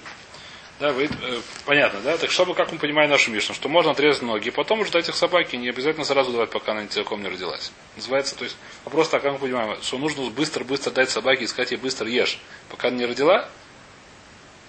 Да, 0.80 0.92
вы, 0.92 1.06
э, 1.06 1.40
понятно, 1.64 2.00
да? 2.00 2.16
Так 2.18 2.30
чтобы, 2.30 2.54
как 2.54 2.70
мы 2.70 2.78
понимаем 2.78 3.10
нашу 3.10 3.32
Мишну, 3.32 3.52
что 3.52 3.68
можно 3.68 3.90
отрезать 3.90 4.22
ноги, 4.22 4.50
потом 4.50 4.80
уже 4.80 4.92
дать 4.92 5.08
их 5.08 5.16
собаке, 5.16 5.56
не 5.56 5.68
обязательно 5.68 6.04
сразу 6.04 6.30
давать, 6.30 6.50
пока 6.50 6.70
она 6.70 6.86
целиком 6.86 7.20
не 7.20 7.28
родилась. 7.28 7.72
Называется, 7.96 8.36
то 8.36 8.44
есть, 8.44 8.56
вопрос 8.84 9.08
так, 9.08 9.22
как 9.22 9.32
мы 9.32 9.38
понимаем, 9.38 9.82
что 9.82 9.98
нужно 9.98 10.30
быстро-быстро 10.30 10.92
дать 10.92 11.10
собаке 11.10 11.44
и 11.44 11.46
сказать 11.48 11.72
ей 11.72 11.78
быстро 11.78 12.08
ешь, 12.08 12.38
пока 12.70 12.88
она 12.88 12.98
не 12.98 13.06
родила, 13.06 13.48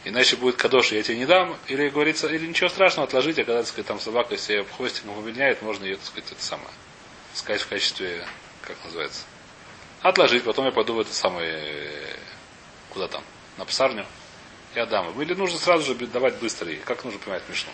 иначе 0.03 0.35
будет 0.35 0.55
кадош, 0.55 0.91
я 0.93 1.03
тебе 1.03 1.17
не 1.17 1.27
дам, 1.27 1.55
или 1.67 1.89
говорится, 1.89 2.27
или 2.27 2.47
ничего 2.47 2.69
страшного, 2.69 3.07
отложите, 3.07 3.43
а 3.43 3.45
когда, 3.45 3.59
так 3.59 3.67
сказать, 3.67 3.85
там 3.85 3.99
собака 3.99 4.35
себе 4.35 4.63
хвостиком 4.63 5.15
умильняет, 5.15 5.61
можно 5.61 5.85
ее, 5.85 5.97
так 5.97 6.05
сказать, 6.05 6.31
это 6.31 6.43
самое, 6.43 6.71
сказать 7.35 7.61
в 7.61 7.67
качестве, 7.67 8.25
как 8.63 8.77
называется, 8.83 9.25
отложить, 10.01 10.43
потом 10.43 10.65
я 10.65 10.71
пойду 10.71 10.95
в 10.95 11.01
это 11.01 11.13
самое, 11.13 11.61
куда 12.89 13.07
там, 13.07 13.23
на 13.57 13.65
псарню, 13.65 14.07
дам 14.75 15.09
им. 15.09 15.21
Или 15.21 15.33
нужно 15.33 15.57
сразу 15.57 15.85
же 15.85 15.95
давать 16.07 16.35
быстро 16.35 16.71
Как 16.85 17.03
нужно 17.03 17.19
понимать 17.19 17.43
Мишну? 17.49 17.71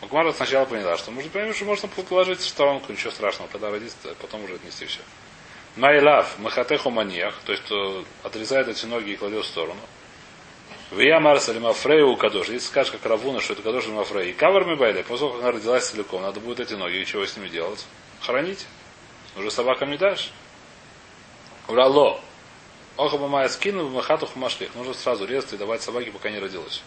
Макмара 0.00 0.32
сначала 0.32 0.64
поняла, 0.64 0.96
что 0.96 1.10
нужно 1.10 1.30
понимать, 1.30 1.56
что 1.56 1.64
можно 1.64 1.88
положить 1.88 2.40
в 2.40 2.46
сторонку, 2.46 2.92
ничего 2.92 3.10
страшного, 3.10 3.48
когда 3.48 3.70
родится, 3.70 4.14
потом 4.20 4.44
уже 4.44 4.54
отнести 4.54 4.86
все. 4.86 5.00
Майлав, 5.76 6.38
махатеху 6.38 6.90
маниях, 6.90 7.34
то 7.44 7.52
есть 7.52 7.64
кто 7.64 8.04
отрезает 8.22 8.68
эти 8.68 8.86
ноги 8.86 9.10
и 9.12 9.16
кладет 9.16 9.44
в 9.44 9.48
сторону. 9.48 9.80
Вия 10.90 11.20
Марса 11.20 11.52
или 11.52 11.58
Мафрею 11.58 12.16
Кадош. 12.16 12.48
Если 12.48 12.68
скажешь, 12.68 12.92
как 12.92 13.04
Равуна, 13.04 13.40
что 13.40 13.52
это 13.52 13.62
Кадош 13.62 13.84
или 13.84 13.92
Мафрей. 13.92 14.30
И 14.30 14.32
кавар 14.32 14.64
Мибайли, 14.64 15.02
после 15.02 15.18
того, 15.18 15.32
как 15.32 15.42
она 15.42 15.52
родилась 15.52 15.86
целиком, 15.86 16.22
надо 16.22 16.40
будет 16.40 16.60
эти 16.60 16.74
ноги, 16.74 16.96
и 16.96 17.06
чего 17.06 17.26
с 17.26 17.36
ними 17.36 17.48
делать? 17.48 17.84
Хранить. 18.20 18.66
Уже 19.36 19.50
собакам 19.50 19.90
не 19.90 19.98
дашь. 19.98 20.30
Урало. 21.68 22.20
Охаба 22.98 23.28
Майя 23.28 23.48
скинул, 23.48 23.88
махату 23.88 24.26
хумашлих. 24.26 24.74
Нужно 24.74 24.92
сразу 24.92 25.24
резать 25.24 25.52
и 25.52 25.56
давать 25.56 25.82
собаке, 25.82 26.10
пока 26.10 26.30
не 26.30 26.40
родилась. 26.40 26.82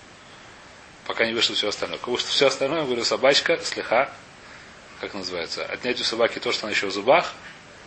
Пока 1.08 1.26
не 1.26 1.34
вышло 1.34 1.56
все 1.56 1.70
остальное. 1.70 2.00
Потому 2.00 2.18
что 2.18 2.28
все 2.28 2.48
остальное, 2.48 2.80
я 2.80 2.86
говорю, 2.86 3.06
собачка, 3.06 3.58
слеха, 3.64 4.12
как 5.00 5.14
называется, 5.14 5.66
отнять 5.66 6.02
у 6.02 6.04
собаки 6.04 6.40
то, 6.40 6.52
что 6.52 6.66
она 6.66 6.72
еще 6.72 6.88
в 6.88 6.92
зубах, 6.92 7.34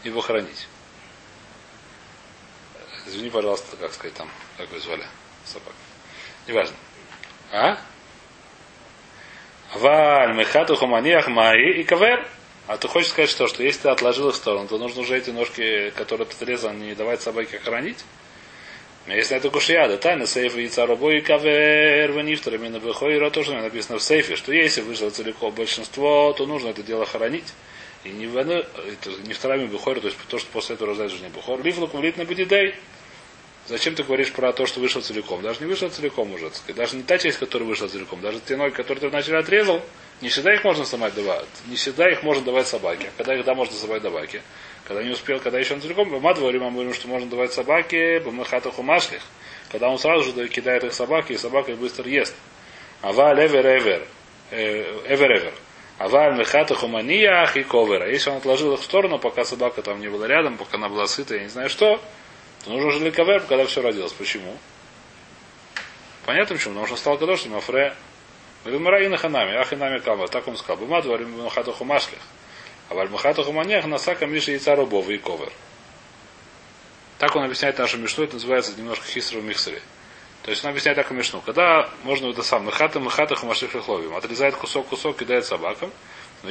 и 0.03 0.09
его 0.09 0.23
хранить. 0.23 0.69
Извини, 3.07 3.29
пожалуйста, 3.29 3.77
как 3.77 3.93
сказать 3.93 4.15
там, 4.15 4.31
как 4.57 4.71
вы 4.71 4.81
звали 4.81 5.07
собак. 5.45 5.75
Неважно. 6.49 6.77
А? 7.53 7.79
Валь, 9.75 10.35
мехату, 10.35 10.77
хуманиях, 10.77 11.29
маи 11.29 11.81
и 11.81 11.85
кавер. 11.85 12.27
А 12.67 12.79
ты 12.79 12.89
хочешь 12.89 13.11
сказать 13.11 13.31
что? 13.31 13.47
Что 13.47 13.63
если 13.63 13.83
ты 13.83 13.89
отложил 13.91 14.29
их 14.31 14.35
в 14.35 14.39
сторону, 14.39 14.67
то 14.69 14.79
нужно 14.79 15.03
уже 15.03 15.19
эти 15.19 15.31
ножки, 15.31 15.91
которые 15.97 16.27
ты 16.27 16.35
отрезал, 16.35 16.73
не 16.73 16.95
давать 16.95 17.21
собаке 17.21 17.59
хранить? 17.59 17.99
Если 19.07 19.37
это 19.37 19.51
кушьяда, 19.51 19.99
тайна 19.99 20.27
сейфа 20.27 20.59
яйца 20.59 20.87
рабой 20.87 21.19
и 21.19 21.21
кавер 21.21 22.11
в 22.13 22.23
нифтер, 22.23 22.55
именно 22.55 22.79
в 22.79 23.31
тоже 23.31 23.53
написано 23.53 23.99
в 23.99 24.03
сейфе, 24.03 24.35
что 24.35 24.51
если 24.51 24.81
вышло 24.81 25.11
целиком 25.11 25.53
большинство, 25.53 26.33
то 26.33 26.47
нужно 26.47 26.69
это 26.69 26.83
дело 26.83 27.05
хранить. 27.05 27.53
И 28.05 28.09
не, 28.09 28.27
в, 28.27 28.35
не 29.27 29.33
вторами 29.35 29.67
Бухор, 29.67 30.01
то 30.01 30.07
есть 30.07 30.19
то, 30.29 30.39
что 30.39 30.51
после 30.53 30.77
этого 30.77 30.91
рождается 30.91 31.23
не 31.23 31.29
Бухор. 31.29 31.63
Лифлук 31.63 31.93
влит 31.93 32.17
на 32.17 32.25
Бедидей. 32.25 32.75
Зачем 33.67 33.95
ты 33.95 34.03
говоришь 34.03 34.31
про 34.33 34.53
то, 34.53 34.67
что 34.67 34.81
вышел 34.81 35.01
целиком? 35.01 35.41
Даже 35.41 35.61
не 35.61 35.67
вышел 35.67 35.89
целиком 35.89 36.33
уже. 36.35 36.51
Даже 36.75 36.97
не 36.97 37.03
та 37.03 37.19
часть, 37.19 37.39
которая 37.39 37.67
вышла 37.67 37.89
целиком. 37.89 38.21
Даже 38.21 38.41
те 38.41 38.57
ноги, 38.57 38.73
которые 38.73 39.01
ты 39.01 39.09
вначале 39.09 39.39
отрезал, 39.39 39.81
не 40.21 40.29
всегда 40.29 40.53
их 40.53 40.65
можно 40.65 40.85
самать 40.85 41.15
давать. 41.15 41.47
Не 41.67 41.77
всегда 41.77 42.11
их 42.11 42.23
можно 42.23 42.45
давать 42.45 42.67
собаке. 42.67 43.11
Когда 43.17 43.35
их 43.35 43.45
да, 43.45 43.55
можно 43.55 43.75
давать 43.81 44.03
собаке. 44.03 44.43
Когда 44.87 45.03
не 45.03 45.11
успел, 45.11 45.41
когда 45.41 45.59
еще 45.59 45.75
он 45.75 45.81
целиком, 45.81 46.11
мы 46.11 46.21
говорим, 46.21 46.65
мы 46.65 46.73
говорим, 46.73 46.93
что 46.93 47.09
можно 47.09 47.29
давать 47.29 47.55
собаке, 47.55 48.21
бамахата 48.21 48.71
хумашлих. 48.71 49.23
Когда 49.73 49.89
он 49.89 49.99
сразу 49.99 50.25
же 50.25 50.49
кидает 50.49 50.85
их 50.85 50.93
собаке, 50.93 51.35
и 51.35 51.39
собака 51.39 51.73
их 51.73 51.79
быстро 51.79 52.07
ест. 52.09 52.35
Ава 53.01 53.33
эвер 53.33 53.67
эвер. 53.67 54.07
Эвер 54.51 55.39
эвер. 55.39 55.55
Аваль 55.97 56.37
мехата 56.37 56.75
хуманиях 56.75 57.57
и 57.57 57.63
ковера. 57.63 58.11
Если 58.11 58.29
он 58.29 58.39
отложил 58.39 58.75
их 58.75 58.81
в 58.81 58.85
сторону, 58.85 59.19
пока 59.19 59.45
собака 59.45 59.81
там 59.81 60.01
не 60.01 60.09
была 60.09 60.27
рядом, 60.27 60.59
пока 60.59 60.77
она 60.77 60.89
была 60.89 61.07
сыта, 61.07 61.37
я 61.37 61.43
не 61.43 61.49
знаю 61.49 61.71
что, 61.71 62.01
то 62.65 62.71
нужно 62.71 62.89
уже 62.89 63.11
ковер, 63.11 63.43
когда 63.43 63.67
все 63.67 63.83
родилось. 63.83 64.13
Почему? 64.13 64.57
Понятно 66.25 66.57
почему? 66.57 66.75
Потому 66.75 66.87
что 66.87 66.97
стал 66.97 67.19
кадошем, 67.19 67.53
мафре. 67.53 67.95
Говорит, 68.65 69.13
ах 69.13 69.73
и 69.73 69.77
нами 69.77 69.99
кама. 69.99 70.27
Так 70.29 70.49
он 70.49 70.57
сказал. 70.57 70.79
Бума 70.79 71.03
дворим 71.03 71.43
махату 71.43 71.73
хумашлих. 71.73 72.21
А 72.89 72.95
валь 72.95 73.11
махату 73.11 73.45
хуманиях 73.45 73.85
насака 73.85 74.27
миша 74.27 74.53
яйца 74.53 74.75
рубова 74.75 75.11
и 75.11 75.19
ковер. 75.19 75.53
Так 77.19 77.37
он 77.37 77.45
объясняет 77.45 77.79
нашу 77.79 77.99
мишну, 77.99 78.25
это 78.25 78.35
называется 78.35 78.73
немножко 78.77 79.07
хисру 79.07 79.41
миксере. 79.43 79.81
То 80.43 80.51
есть 80.51 80.65
он 80.65 80.71
объясняет 80.71 80.97
так 80.97 81.11
мишну. 81.11 81.43
Когда 81.43 81.91
можно 82.03 82.29
это 82.29 82.43
сам 82.43 82.65
махата 82.65 83.01
махата 83.01 83.35
хумаших 83.35 83.75
лихловим. 83.75 84.17
Отрезает 84.17 84.57
кусок 84.57 84.89
кусок, 84.89 85.19
кидает 85.19 85.45
собакам. 85.45 85.91
Но, 86.43 86.51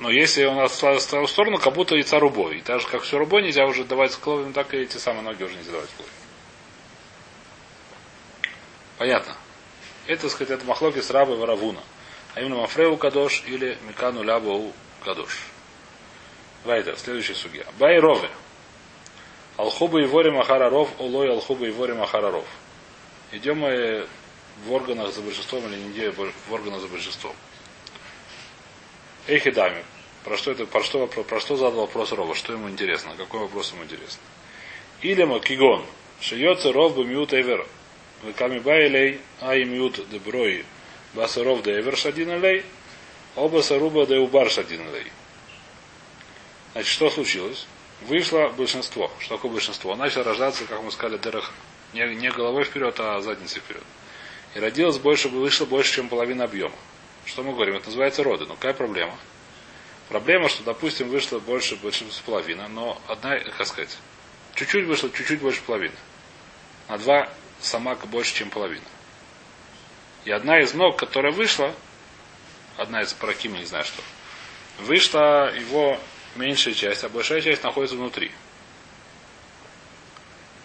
но 0.00 0.10
если 0.10 0.44
он 0.44 0.58
отставил 0.58 1.26
в 1.26 1.30
сторону, 1.30 1.58
как 1.58 1.74
будто 1.74 1.94
яйца 1.94 2.18
рубой. 2.18 2.58
И 2.58 2.60
так 2.60 2.80
же, 2.80 2.88
как 2.88 3.02
все 3.02 3.18
рубой 3.18 3.42
нельзя 3.42 3.64
уже 3.64 3.84
давать 3.84 4.12
с 4.12 4.20
так 4.54 4.74
и 4.74 4.78
эти 4.78 4.96
самые 4.96 5.22
ноги 5.22 5.42
уже 5.44 5.54
нельзя 5.54 5.72
давать 5.72 5.90
кловим. 5.90 6.12
Понятно. 8.98 9.36
Это, 10.06 10.22
так 10.22 10.30
сказать, 10.32 10.50
это 10.50 10.64
махлоки 10.66 11.00
с 11.00 11.10
рабы 11.10 11.36
варавуна. 11.36 11.80
А 12.34 12.40
именно 12.40 12.56
мафреу 12.56 12.96
кадош 12.96 13.44
или 13.46 13.78
микану 13.86 14.22
лябу 14.22 14.72
кадош. 15.04 15.46
Вайдер, 16.64 16.98
следующая 16.98 17.34
судья. 17.34 17.64
Бай 17.78 17.98
рове. 17.98 18.30
Алхуба 19.56 20.00
и 20.00 20.06
воре 20.06 20.32
махараров, 20.32 20.90
олой 20.98 21.30
алхуба 21.30 21.66
и 21.66 21.70
воре 21.70 21.94
махараров. 21.94 22.44
Идем 23.30 23.58
мы 23.58 24.06
в 24.64 24.72
органах 24.72 25.12
за 25.12 25.22
большинством 25.22 25.66
или 25.66 25.76
не 25.76 25.90
идем 25.92 26.12
в 26.48 26.52
органах 26.52 26.80
за 26.80 26.88
большинством. 26.88 27.34
Эхидами. 29.26 29.84
Про 30.24 30.36
что 30.36 30.52
это, 30.52 30.66
про 30.66 30.82
что, 30.82 31.06
про, 31.06 31.22
про 31.22 31.40
что 31.40 31.56
задал 31.56 31.80
вопрос 31.80 32.12
Рова? 32.12 32.34
Что 32.34 32.52
ему 32.52 32.68
интересно? 32.68 33.14
Какой 33.16 33.40
вопрос 33.40 33.72
ему 33.72 33.84
интересно? 33.84 34.22
Или 35.00 35.24
макигон. 35.24 35.84
Шьется 36.20 36.72
ров 36.72 36.94
бы 36.94 37.04
мют 37.04 37.32
эвер. 37.32 37.66
Веками 38.22 38.58
байлей, 38.58 39.20
а 39.40 39.54
и 39.54 39.64
мют 39.64 40.08
деброй. 40.08 40.64
Басаров 41.14 41.62
де 41.62 41.78
эвер 41.78 41.96
шадин 41.96 42.40
лей. 42.40 42.64
Оба 43.36 43.60
саруба 43.60 44.06
де 44.06 44.16
убар 44.18 44.50
шадин 44.50 44.82
лей. 44.92 45.10
Значит, 46.72 46.90
что 46.90 47.10
случилось? 47.10 47.66
Вышло 48.02 48.48
большинство. 48.48 49.10
Что 49.20 49.36
такое 49.36 49.52
большинство? 49.52 49.94
Начало 49.94 50.24
рождаться, 50.24 50.64
как 50.64 50.82
мы 50.82 50.90
сказали, 50.90 51.18
дырах 51.18 51.52
не, 51.92 52.02
не 52.14 52.30
головой 52.30 52.64
вперед, 52.64 52.94
а 52.98 53.20
задницей 53.20 53.60
вперед. 53.60 53.82
И 54.54 54.60
родилось 54.60 54.98
больше, 54.98 55.28
вышло 55.28 55.64
больше, 55.66 55.94
чем 55.94 56.08
половина 56.08 56.44
объема. 56.44 56.74
Что 57.26 57.42
мы 57.42 57.52
говорим? 57.52 57.76
Это 57.76 57.86
называется 57.86 58.22
роды. 58.22 58.46
Но 58.46 58.54
какая 58.54 58.74
проблема? 58.74 59.16
Проблема, 60.08 60.48
что, 60.48 60.62
допустим, 60.62 61.08
вышло 61.08 61.38
больше, 61.38 61.76
больше 61.76 62.04
половины, 62.26 62.68
но 62.68 63.00
одна, 63.08 63.38
как 63.38 63.66
сказать, 63.66 63.96
чуть-чуть 64.54 64.86
вышло, 64.86 65.10
чуть-чуть 65.10 65.40
больше 65.40 65.62
половины. 65.62 65.94
На 66.88 66.98
два 66.98 67.30
самака 67.60 68.06
больше, 68.06 68.34
чем 68.34 68.50
половина. 68.50 68.84
И 70.24 70.30
одна 70.30 70.60
из 70.60 70.74
ног, 70.74 70.98
которая 70.98 71.32
вышла, 71.32 71.74
одна 72.76 73.02
из 73.02 73.12
параким, 73.14 73.54
не 73.54 73.64
знаю 73.64 73.84
что, 73.84 74.02
вышла 74.80 75.54
его 75.54 75.98
меньшая 76.36 76.74
часть, 76.74 77.04
а 77.04 77.08
большая 77.08 77.40
часть 77.40 77.62
находится 77.62 77.96
внутри. 77.96 78.30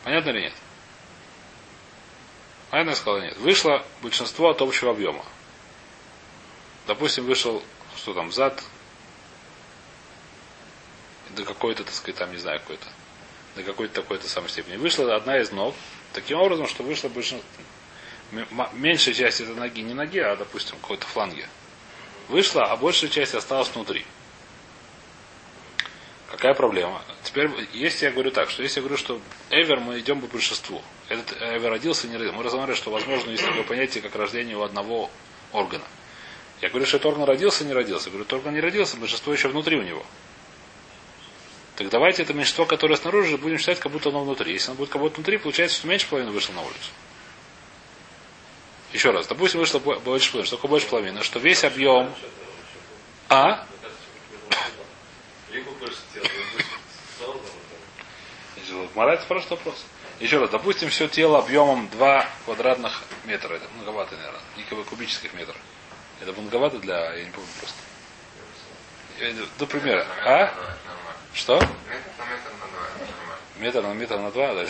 Понятно 0.04 0.30
или 0.32 0.41
нет? 0.41 0.54
Айна 2.72 2.95
сказала 2.95 3.22
нет. 3.22 3.38
Вышло 3.38 3.86
большинство 4.02 4.50
от 4.50 4.62
общего 4.62 4.91
объема. 4.91 5.26
Допустим, 6.89 7.25
вышел, 7.25 7.62
что 7.95 8.15
там, 8.15 8.32
зад, 8.32 8.63
до 11.36 11.43
какой-то, 11.43 11.84
так 11.84 11.93
сказать, 11.93 12.15
там, 12.15 12.32
не 12.32 12.39
знаю, 12.39 12.60
какой-то, 12.62 12.88
до 13.56 13.62
какой-то 13.62 14.02
такой-то 14.02 14.28
самой 14.28 14.49
степени. 14.49 14.75
Вышла 14.75 15.15
одна 15.15 15.38
из 15.38 15.52
ног, 15.52 15.75
таким 16.13 16.39
образом, 16.39 16.67
что 16.67 16.82
вышло 16.82 17.08
большинство, 17.10 17.47
меньшая 18.73 19.13
часть 19.13 19.39
этой 19.39 19.54
ноги 19.54 19.82
не 19.82 19.93
ноги, 19.93 20.17
а, 20.17 20.36
допустим, 20.36 20.78
какой-то 20.82 21.06
фланге. 21.06 21.47
Вышла, 22.28 22.63
а 22.63 22.75
большая 22.75 23.12
часть 23.12 23.36
осталась 23.36 23.69
внутри. 23.69 24.04
Какая 26.32 26.56
проблема? 26.56 27.04
Теперь, 27.21 27.52
если 27.71 28.06
я 28.06 28.12
говорю 28.12 28.32
так, 28.32 28.49
что 28.49 28.63
если 28.63 28.80
я 28.80 28.82
говорю, 28.82 28.97
что 28.97 29.21
Эвер 29.52 29.80
мы 29.80 29.99
идем 29.99 30.21
по 30.21 30.28
большинству, 30.28 30.82
этот 31.08 31.39
Эвер 31.39 31.69
родился 31.69 32.08
не 32.08 32.17
родился, 32.17 32.36
мы 32.36 32.43
разговаривали, 32.43 32.75
что 32.75 32.89
возможно 32.89 33.30
есть 33.30 33.45
такое 33.45 33.62
понятие, 33.62 34.02
как 34.02 34.15
рождение 34.15 34.58
у 34.58 34.63
одного 34.63 35.12
органа. 35.52 35.86
Я 36.62 36.69
говорю, 36.69 36.86
что 36.86 36.98
этот 36.98 37.08
орган 37.08 37.24
родился, 37.24 37.63
не 37.63 37.74
родился. 37.74 38.06
Я 38.06 38.12
говорю, 38.12 38.24
этот 38.26 38.34
орган 38.34 38.54
не 38.54 38.60
родился, 38.60 38.98
большинство 38.98 39.32
еще 39.34 39.48
внутри 39.48 39.78
у 39.78 39.82
него. 39.82 40.06
Так 41.76 41.89
давайте 41.89 42.24
это 42.24 42.34
меньшинство, 42.34 42.65
которое 42.65 42.98
снаружи, 42.98 43.38
будем 43.38 43.58
считать, 43.58 43.80
как 43.80 43.91
будто 43.91 44.10
оно 44.10 44.24
внутри. 44.24 44.52
Если 44.52 44.67
оно 44.67 44.76
будет 44.76 44.89
как 44.89 45.02
будто 45.02 45.15
внутри, 45.15 45.38
получается, 45.38 45.78
что 45.78 45.88
меньше 45.88 46.08
половины 46.08 46.32
вышло 46.32 46.52
на 46.54 46.62
улицу. 46.62 46.91
Еще 48.91 49.12
раз, 49.12 49.28
допустим, 49.28 49.62
вышло 49.62 49.80
больше 49.80 50.32
половины. 50.32 50.45
Что 50.45 50.56
такое 50.58 50.69
больше 50.69 50.88
половины? 50.88 51.24
Что 51.24 51.39
весь 51.39 51.63
объем... 51.63 52.13
А? 53.30 53.65
Мара 58.95 59.17
спрашивает 59.22 59.52
вопрос. 59.52 59.86
Еще 60.19 60.38
раз, 60.39 60.50
допустим, 60.50 60.89
все 60.89 61.08
тело 61.08 61.39
объемом 61.39 61.88
2 61.89 62.30
квадратных 62.43 63.04
метра. 63.26 63.56
Это 63.56 63.65
многовато, 63.76 64.17
наверное. 64.17 64.41
Не 64.58 64.63
кубических 64.63 65.34
метров. 65.34 65.56
Это 66.21 66.34
многовато 66.34 66.79
для... 66.79 67.13
Я 67.13 67.23
не 67.23 67.32
помню 67.32 67.49
просто. 67.60 67.77
До 69.58 69.65
примера. 69.65 70.05
А? 70.25 70.53
Что? 71.34 71.62
Метр 73.58 73.82
на 73.82 73.93
метр 73.93 74.17
на 74.17 74.32
два, 74.32 74.53
да? 74.53 74.65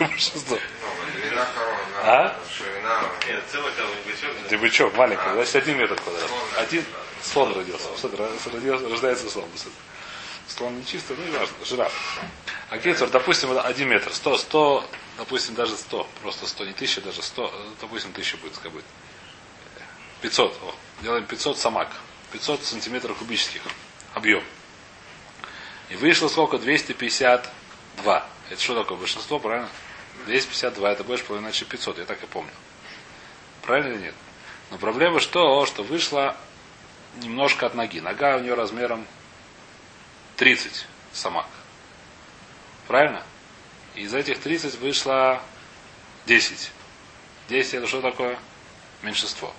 Большинство. 0.00 0.58
А? 2.02 2.36
Нет, 3.26 3.42
целый 3.50 3.72
бычок. 4.06 4.30
Ты 4.48 4.58
бычок, 4.58 4.94
маленький, 4.94 5.30
значит 5.32 5.56
один 5.56 5.78
метр 5.78 5.96
квадрат. 5.96 6.30
Один 6.58 6.84
слон 7.22 7.54
родился. 7.54 7.88
Родился, 8.52 8.88
рождается 8.88 9.30
слон. 9.30 9.48
Слон 10.46 10.76
не 10.76 10.84
чистый, 10.84 11.16
ну 11.16 11.24
и 11.26 11.30
важно, 11.30 11.54
жираф. 11.64 12.20
А 12.68 12.78
кейцер, 12.78 13.08
допустим, 13.08 13.58
один 13.58 13.88
метр, 13.88 14.12
сто, 14.12 14.36
сто, 14.36 14.84
допустим, 15.16 15.54
даже 15.54 15.74
сто, 15.76 16.06
просто 16.20 16.46
сто, 16.46 16.66
не 16.66 16.74
тысяча, 16.74 17.00
даже 17.00 17.22
сто, 17.22 17.52
допустим, 17.80 18.12
тысяча 18.12 18.36
будет, 18.36 18.58
как 18.58 18.70
будет. 18.70 18.84
Пятьсот, 20.24 20.58
о, 20.62 20.74
делаем 21.02 21.26
пятьсот 21.26 21.58
самак, 21.58 21.92
пятьсот 22.32 22.64
сантиметров 22.64 23.18
кубических, 23.18 23.60
объем. 24.14 24.42
И 25.90 25.96
вышло 25.96 26.28
сколько? 26.28 26.56
252. 26.56 28.26
Это 28.48 28.58
что 28.62 28.74
такое? 28.74 28.96
Большинство, 28.96 29.38
правильно? 29.38 29.68
252, 30.24 30.92
это 30.92 31.04
больше 31.04 31.24
половины, 31.24 31.48
иначе 31.48 31.66
500, 31.66 31.98
я 31.98 32.04
так 32.06 32.22
и 32.22 32.26
помню. 32.26 32.50
Правильно 33.60 33.92
или 33.92 34.04
нет? 34.04 34.14
Но 34.70 34.78
проблема 34.78 35.20
что? 35.20 35.66
Что 35.66 35.82
вышло 35.82 36.34
немножко 37.16 37.66
от 37.66 37.74
ноги. 37.74 38.00
Нога 38.00 38.38
у 38.38 38.40
нее 38.40 38.54
размером 38.54 39.06
30 40.36 40.86
самак. 41.12 41.48
Правильно? 42.88 43.22
И 43.94 44.00
из 44.00 44.14
этих 44.14 44.40
30 44.40 44.76
вышло 44.76 45.42
10. 46.24 46.70
10 47.50 47.74
это 47.74 47.86
что 47.86 48.00
такое? 48.00 48.38
Меньшинство. 49.02 49.54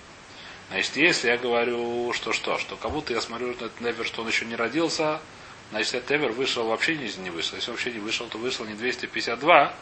Значит, 0.70 0.96
если 0.98 1.28
я 1.30 1.38
говорю, 1.38 2.12
что 2.14 2.34
что, 2.34 2.58
что 2.58 2.76
как 2.76 2.92
будто 2.92 3.14
я 3.14 3.22
смотрю 3.22 3.48
на 3.48 3.52
этот 3.52 3.80
невер, 3.82 4.06
что 4.06 4.22
он 4.22 4.28
еще 4.28 4.46
не 4.46 4.56
родился, 4.56 5.20
значит, 5.72 5.94
этот 5.94 6.10
невер 6.10 6.32
вышел 6.32 6.68
вообще 6.68 6.96
не, 6.96 7.12
не 7.24 7.30
вышел. 7.30 7.56
Если 7.56 7.72
вообще 7.72 7.92
не 7.92 8.00
вышел, 8.00 8.28
то 8.28 8.38
вышел 8.38 8.66
не 8.66 8.74
252, 8.74 9.74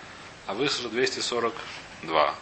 а 0.48 0.54
вышел 0.54 0.90
242. 0.90 2.36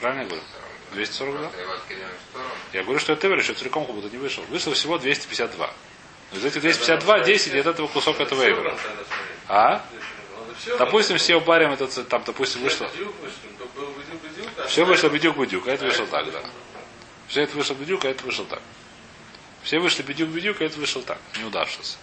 Правильно 0.00 0.22
я 0.22 0.26
говорю? 0.26 0.42
242? 0.94 1.50
Я 2.72 2.82
говорю, 2.82 2.98
что 2.98 3.12
это 3.12 3.22
Тевер 3.22 3.38
еще 3.38 3.54
целиком 3.54 3.86
как 3.86 3.94
будто 3.94 4.10
не 4.10 4.18
вышел. 4.18 4.42
Вышло 4.48 4.74
всего 4.74 4.98
252. 4.98 5.72
Но 6.32 6.38
из 6.38 6.44
этих 6.44 6.60
252, 6.60 7.20
10 7.20 7.54
это 7.54 7.70
этого 7.70 7.86
кусок 7.86 8.20
этого 8.20 8.42
Эвера. 8.42 8.76
А? 9.48 9.84
Допустим, 10.78 11.18
все 11.18 11.36
упарим 11.36 11.72
этот, 11.72 12.08
там, 12.08 12.22
допустим, 12.24 12.62
вышло. 12.62 12.90
Все 14.72 14.86
вышло 14.86 15.10
бедюк 15.10 15.36
бедюк, 15.36 15.68
а 15.68 15.72
это 15.72 15.84
вышло 15.84 16.06
так, 16.06 16.32
да. 16.32 16.42
Все 17.28 17.42
это 17.42 17.54
вышел 17.58 17.74
бедюк, 17.76 18.06
а 18.06 18.08
это 18.08 18.24
вышел 18.24 18.46
так. 18.46 18.62
Все 19.62 19.78
вышли 19.78 20.02
бедюк-бедюк, 20.02 20.62
а 20.62 20.64
это 20.64 20.80
вышел 20.80 21.02
так, 21.02 21.18
не 21.36 21.44
удавшись. 21.44 21.98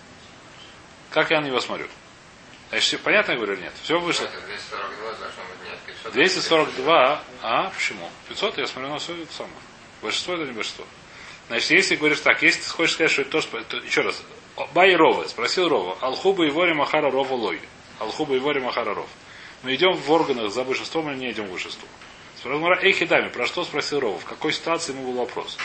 Как 1.09 1.31
я 1.31 1.41
на 1.41 1.47
него 1.47 1.59
смотрю? 1.61 1.87
Значит, 2.69 3.01
понятно 3.01 3.31
я 3.31 3.37
говорю 3.37 3.53
или 3.55 3.61
нет? 3.63 3.73
Все 3.81 3.99
вышло. 3.99 4.25
Это 4.25 4.39
242 4.45 5.03
должно 5.13 5.25
быть 5.25 5.67
нет. 5.67 5.79
500. 5.87 6.13
242, 6.13 7.23
а 7.41 7.69
почему? 7.71 8.07
500 8.29 8.57
я 8.59 8.67
смотрю 8.67 8.91
на 8.91 8.99
все 8.99 9.13
это 9.19 9.33
самое. 9.33 9.55
Большинство 10.03 10.35
это 10.35 10.43
не 10.45 10.51
большинство. 10.51 10.85
Значит, 11.47 11.71
если 11.71 11.95
говоришь 11.95 12.19
так, 12.19 12.39
если 12.43 12.61
ты 12.61 12.69
хочешь 12.69 12.93
сказать, 12.93 13.11
что 13.11 13.21
это 13.23 13.31
то, 13.31 13.41
что... 13.41 13.61
то- 13.63 13.77
еще 13.77 14.01
раз. 14.01 14.21
Бай 14.75 14.95
Рова, 14.95 15.27
спросил 15.27 15.67
Рова. 15.69 15.97
Алхуба 16.01 16.45
и 16.45 16.51
Вори 16.51 16.75
Махара 16.75 17.09
Рова 17.09 17.33
Лой. 17.33 17.59
Алхуба 17.97 18.35
и 18.35 18.39
Вори 18.39 18.59
Махара 18.61 18.93
Ров. 18.93 19.09
Мы 19.63 19.73
идем 19.73 19.93
в 19.93 20.11
органах 20.11 20.51
за 20.51 20.63
большинством 20.63 21.09
или 21.09 21.17
не 21.17 21.31
идем 21.31 21.47
в 21.47 21.49
большинство? 21.49 21.87
Спросил 22.39 22.61
Мара, 22.61 22.79
Эй, 22.81 22.93
Хидами, 22.93 23.27
про 23.27 23.45
что 23.45 23.65
спросил 23.65 23.99
Рова? 23.99 24.17
В 24.17 24.23
какой 24.23 24.53
ситуации 24.53 24.93
ему 24.93 25.11
был 25.11 25.19
вопрос? 25.19 25.57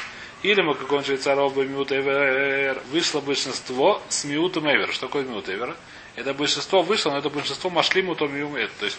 Или 0.43 0.61
мы, 0.61 0.75
как 0.75 0.91
он 0.91 1.05
швейцаров 1.05 1.55
бы 1.55 1.65
миут 1.67 1.93
эвер, 1.93 2.83
вышло 2.91 3.21
большинство 3.21 4.03
с 4.09 4.25
миутом 4.25 4.69
эвер. 4.69 4.93
Что 4.93 5.07
такое 5.07 5.23
миут 5.23 5.49
эвер? 5.49 5.77
Это 6.17 6.35
большинство 6.35 6.83
вышло, 6.83 7.13
но 7.13 7.19
это 7.19 7.31
большинство 7.31 7.71
машлиму 7.71 8.17
то 8.17 8.27
миум. 8.27 8.55
То 8.81 8.87
есть 8.87 8.99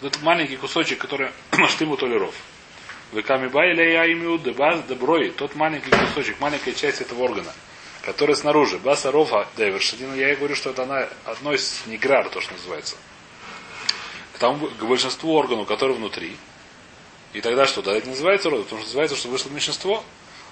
вот 0.00 0.12
этот 0.12 0.22
маленький 0.22 0.56
кусочек, 0.56 0.98
который 0.98 1.30
машлиму 1.58 1.96
толеров. 1.96 2.36
Веками 3.10 3.48
байля 3.48 3.82
я 3.82 4.12
имею 4.12 4.38
дебаз 4.38 4.84
деброй, 4.88 5.30
тот 5.30 5.56
маленький 5.56 5.90
кусочек, 5.90 6.38
маленькая 6.38 6.72
часть 6.72 7.00
этого 7.00 7.24
органа, 7.24 7.52
который 8.02 8.36
снаружи. 8.36 8.78
Баса 8.78 9.10
рофа 9.10 9.48
девершадина, 9.56 10.14
я 10.14 10.32
и 10.32 10.36
говорю, 10.36 10.54
что 10.54 10.70
это 10.70 10.84
она 10.84 11.08
одно 11.24 11.52
из 11.52 11.82
неграр, 11.86 12.28
то, 12.28 12.40
что 12.40 12.52
называется. 12.52 12.94
К 14.34 14.38
тому, 14.38 14.68
к 14.68 14.84
большинству 14.84 15.34
органов, 15.34 15.66
которые 15.66 15.96
внутри. 15.96 16.36
И 17.32 17.40
тогда 17.40 17.66
что? 17.66 17.82
Да, 17.82 17.96
это 17.96 18.08
называется 18.08 18.50
род, 18.50 18.64
потому 18.64 18.80
что 18.80 18.88
называется, 18.88 19.16
что 19.16 19.28
вышло 19.28 19.50
меньшинство. 19.50 20.04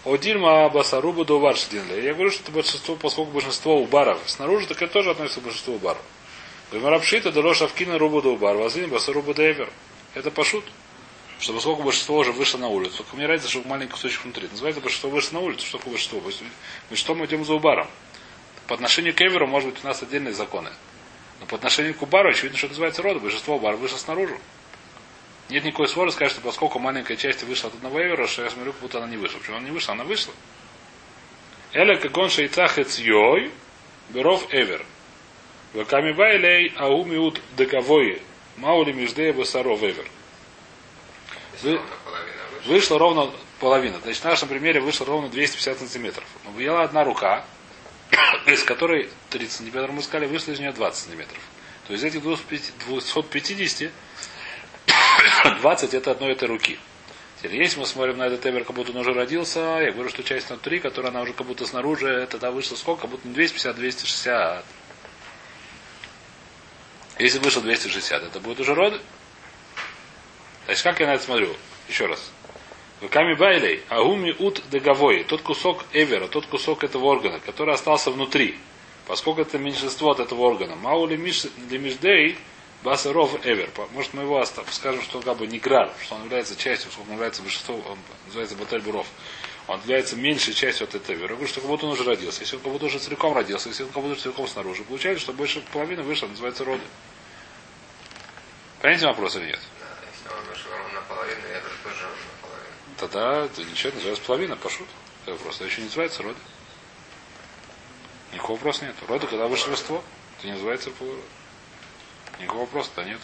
Одильма 0.05 0.69
басаруба 0.71 1.25
до 1.25 1.39
варшадинля. 1.39 2.01
Я 2.01 2.15
говорю, 2.15 2.31
что 2.31 2.43
это 2.43 2.53
большинство, 2.53 2.97
поскольку 2.97 3.33
большинство 3.33 3.81
убаров 3.81 4.19
снаружи, 4.27 4.67
так 4.67 4.81
это 4.81 4.93
тоже 4.93 5.11
относится 5.11 5.41
к 5.41 5.45
большинству 5.45 5.75
убаров. 5.75 6.01
Гамарапшита 6.73 7.33
дало 7.33 7.53
шавкина 7.53 7.99
руба 7.99 8.23
до 8.23 8.31
убар, 8.31 8.57
вазин 8.57 8.89
басаруба 8.89 9.35
до 9.35 9.51
эвер. 9.51 9.71
Это 10.15 10.31
пошут. 10.31 10.65
Что 11.39 11.53
поскольку 11.53 11.83
большинство 11.83 12.19
уже 12.19 12.33
вышло 12.33 12.59
на 12.59 12.69
улицу, 12.69 12.99
только 12.99 13.17
мне 13.17 13.27
разница, 13.27 13.51
что 13.51 13.67
маленький 13.67 13.93
кусочек 13.93 14.25
внутри. 14.25 14.49
Называется 14.49 14.81
большинство 14.81 15.11
вышло 15.11 15.35
на 15.35 15.41
улицу. 15.41 15.67
Что 15.67 15.79
такое 15.79 15.95
большинство? 15.95 16.23
Мы 16.91 16.97
что 16.97 17.15
мы 17.15 17.27
идем 17.27 17.45
за 17.45 17.55
убаром? 17.55 17.89
По 18.67 18.75
отношению 18.75 19.15
к 19.15 19.21
Эверу, 19.21 19.47
может 19.47 19.71
быть, 19.71 19.83
у 19.83 19.87
нас 19.87 20.03
отдельные 20.03 20.33
законы. 20.33 20.71
Но 21.41 21.47
по 21.47 21.57
отношению 21.57 21.95
к 21.95 22.03
Убару, 22.03 22.31
очевидно, 22.31 22.57
что 22.57 22.69
называется 22.69 23.03
рода. 23.03 23.19
Большинство 23.19 23.57
Убара 23.57 23.77
вышло 23.77 23.97
снаружи. 23.97 24.39
Нет 25.51 25.65
никакой 25.65 25.89
ссоры 25.89 26.13
сказать, 26.13 26.33
что 26.33 26.41
поскольку 26.41 26.79
маленькая 26.79 27.17
часть 27.17 27.43
вышла 27.43 27.69
от 27.69 27.75
одного 27.75 28.01
Эвера, 28.01 28.29
что 28.29 28.45
я 28.45 28.51
смотрю, 28.51 28.73
как 28.73 28.83
будто 28.83 28.99
она 28.99 29.09
не 29.09 29.17
вышла. 29.17 29.39
Почему 29.39 29.57
она 29.57 29.67
не 29.67 29.73
вышла? 29.73 29.95
Она 29.95 30.05
вышла. 30.05 30.33
Эля 31.73 31.97
кагон 31.97 32.31
шейцах 32.31 32.79
эцьёй, 32.79 33.51
беров 34.11 34.47
Эвер. 34.53 34.87
Вакамибайлей 35.75 36.73
аумиут 36.77 37.41
дековой, 37.57 38.23
маули 38.57 38.93
междея 38.93 39.33
басаров 39.33 39.83
Эвер. 39.83 40.07
Вышла. 42.67 42.99
Ровно 42.99 43.33
половина. 43.59 43.99
Значит, 44.03 44.23
в 44.23 44.25
нашем 44.27 44.49
примере 44.49 44.81
вышло 44.81 45.05
ровно 45.07 45.29
250 45.29 45.79
сантиметров. 45.79 46.25
Но 46.45 46.53
была 46.53 46.83
одна 46.83 47.03
рука, 47.03 47.45
из 48.47 48.63
которой 48.63 49.11
30 49.31 49.53
сантиметров 49.53 49.95
мы 49.95 50.03
сказали, 50.03 50.27
вышло 50.29 50.53
из 50.53 50.61
нее 50.61 50.73
20 50.73 51.05
сантиметров. 51.05 51.41
То 51.87 51.93
есть 51.93 52.05
из 52.05 52.15
этих 52.15 52.23
250, 52.23 53.91
20 55.61 55.95
это 55.95 56.11
одной 56.11 56.33
этой 56.33 56.49
руки. 56.49 56.79
Теперь, 57.43 57.63
если 57.63 57.81
мы 57.81 57.87
смотрим 57.87 58.19
на 58.19 58.27
этот 58.27 58.45
эвер, 58.45 58.65
как 58.65 58.77
будто 58.77 58.93
он 58.93 58.99
уже 58.99 59.15
родился, 59.15 59.61
я 59.81 59.93
говорю, 59.93 60.11
что 60.11 60.23
часть 60.23 60.51
внутри, 60.51 60.79
которая 60.79 61.11
она 61.11 61.23
уже 61.23 61.33
как 61.33 61.47
будто 61.47 61.67
снаружи, 61.67 62.29
тогда 62.31 62.51
вышло 62.51 62.77
сколько? 62.77 63.03
Как 63.03 63.11
будто 63.11 63.27
не 63.27 63.33
250, 63.33 63.77
260. 63.77 64.65
Если 67.19 67.39
вышло 67.39 67.63
260, 67.63 68.23
это 68.25 68.41
будет 68.41 68.61
уже 68.61 68.75
роды? 68.75 69.01
Значит, 70.67 70.83
как 70.85 71.01
я 71.01 71.07
на 71.07 71.15
это 71.15 71.25
смотрю? 71.25 71.57
Еще 71.89 72.07
раз. 72.07 72.31
Выками 73.01 73.35
байлей, 73.35 73.83
агуми 73.89 74.35
ут 74.39 74.63
деговой, 74.71 75.25
тот 75.25 75.41
кусок 75.41 75.85
эвера, 75.93 76.29
тот 76.29 76.45
кусок 76.45 76.85
этого 76.85 77.07
органа, 77.07 77.41
который 77.41 77.75
остался 77.75 78.11
внутри, 78.11 78.59
поскольку 79.07 79.41
это 79.41 79.59
меньшинство 79.59 80.11
от 80.11 80.21
этого 80.21 80.43
органа. 80.43 80.77
Маули 80.77 81.17
лимишдей 81.17 82.37
басаров 82.83 83.45
эвер. 83.45 83.71
Может, 83.93 84.15
мы 84.15 84.23
его 84.23 84.41
оставим, 84.41 84.71
скажем, 84.73 85.03
что 85.03 85.19
он 85.19 85.25
как 85.25 85.37
бы 85.37 85.47
не 85.47 85.59
грар, 85.59 85.93
что 86.03 86.15
он 86.15 86.25
является 86.25 86.57
частью, 86.57 86.91
что 86.91 87.03
он 87.03 87.13
является 87.13 87.43
большинством, 87.43 87.83
он 87.87 87.99
называется 88.27 88.57
баталь 88.57 88.81
буров. 88.81 89.07
Он 89.67 89.81
является 89.83 90.17
меньшей 90.17 90.55
частью 90.55 90.85
от 90.85 90.95
этого. 90.95 91.13
Я 91.17 91.29
говорю, 91.29 91.47
что 91.47 91.61
как 91.61 91.69
будто 91.69 91.87
он 91.87 91.93
уже 91.93 92.05
родился. 92.05 92.41
Если 92.41 92.57
он 92.57 92.63
как 92.63 92.73
будто 92.73 92.87
уже 92.87 92.99
целиком 92.99 93.35
родился, 93.35 93.69
если 93.69 93.85
он 93.85 93.91
как 93.91 94.03
будто 94.03 94.21
целиком 94.21 94.49
снаружи, 94.49 94.83
получается, 94.83 95.23
что 95.23 95.33
больше 95.33 95.61
половины 95.73 96.03
вышло, 96.03 96.27
называется 96.27 96.65
роды. 96.65 96.83
Понимаете 98.81 99.07
вопрос 99.07 99.37
или 99.37 99.47
нет? 99.47 99.61
Да, 99.79 99.87
если 100.51 100.69
он 100.71 100.95
наполовину, 100.95 101.47
я 101.53 101.61
тоже 101.61 101.77
ровно 101.85 102.17
наполовину. 102.33 102.75
Тогда 102.97 103.45
это 103.45 103.63
ничего, 103.63 103.93
называется 103.93 104.25
половина, 104.25 104.57
пошут. 104.57 104.89
Это 105.23 105.33
вопрос. 105.33 105.57
Это 105.57 105.67
еще 105.67 105.83
не 105.83 105.87
называется 105.87 106.23
роды. 106.23 106.39
Никакого 108.33 108.57
вопроса 108.57 108.87
нет. 108.87 108.97
Роды, 109.07 109.27
когда 109.27 109.47
большинство, 109.47 110.03
это 110.39 110.47
не 110.47 110.55
называется 110.55 110.91
полуроды. 110.91 111.23
Никакого 112.41 112.63
вопроса-то 112.63 113.05
нет. 113.05 113.21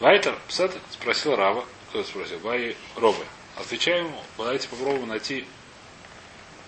Вайтер, 0.00 0.38
Псет 0.48 0.76
спросил 0.90 1.36
Рава, 1.36 1.64
кто 1.88 2.02
спросил, 2.04 2.38
Вай 2.40 2.76
Робы. 2.96 3.24
Отвечаем 3.56 4.06
ему, 4.06 4.22
давайте 4.36 4.68
попробуем 4.68 5.08
найти 5.08 5.46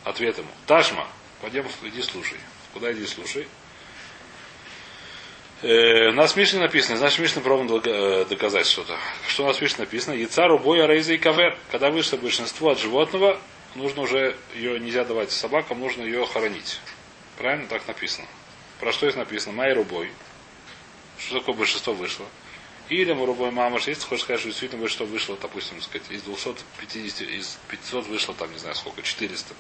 ответ 0.05 0.39
ему. 0.39 0.49
Ташма, 0.67 1.07
пойдем, 1.41 1.67
иди 1.83 2.03
слушай. 2.03 2.39
Куда 2.73 2.93
иди 2.93 3.07
слушай? 3.07 3.47
Э, 5.63 6.09
у 6.09 6.13
нас 6.13 6.37
Мишне 6.37 6.59
написано, 6.59 6.97
значит, 6.97 7.19
в 7.19 7.23
Мишне 7.23 7.43
пробуем 7.43 7.83
э, 7.85 8.25
доказать 8.25 8.67
что-то. 8.67 8.97
Что 9.29 9.45
у 9.45 9.47
нас 9.47 9.59
в 9.59 9.63
Мишне 9.63 9.81
написано? 9.81 10.15
Яцару 10.15 10.59
боя 10.59 10.87
рейза 10.87 11.15
и 11.15 11.19
кавер. 11.19 11.57
Когда 11.71 11.91
вышло 11.91 12.17
большинство 12.17 12.71
от 12.71 12.79
животного, 12.79 13.39
нужно 13.75 14.03
уже 14.03 14.37
ее 14.55 14.81
нельзя 14.81 15.05
давать 15.05 15.31
собакам, 15.33 15.81
нужно 15.81 16.03
ее 16.03 16.25
хоронить. 16.27 16.81
Правильно? 17.37 17.67
Так 17.69 17.87
написано. 17.87 18.27
Про 18.81 18.93
что 18.93 19.07
здесь 19.07 19.19
написано? 19.19 19.55
Майру 19.55 19.85
бой. 19.85 20.11
Что 21.19 21.41
такое 21.41 21.55
большинство 21.55 21.93
вышло? 21.93 22.27
Или 22.89 23.13
Мурубой 23.13 23.51
Мамаш, 23.51 23.87
если 23.87 24.05
хочешь 24.05 24.25
сказать, 24.25 24.41
что 24.41 24.49
действительно 24.49 24.81
большинство 24.81 25.07
вышло, 25.07 25.37
допустим, 25.41 25.81
сказать, 25.81 26.11
из 26.11 26.23
250, 26.23 27.29
из 27.29 27.59
500 27.69 28.07
вышло 28.07 28.35
там, 28.35 28.51
не 28.51 28.59
знаю 28.59 28.75
сколько, 28.75 29.03
400. 29.03 29.55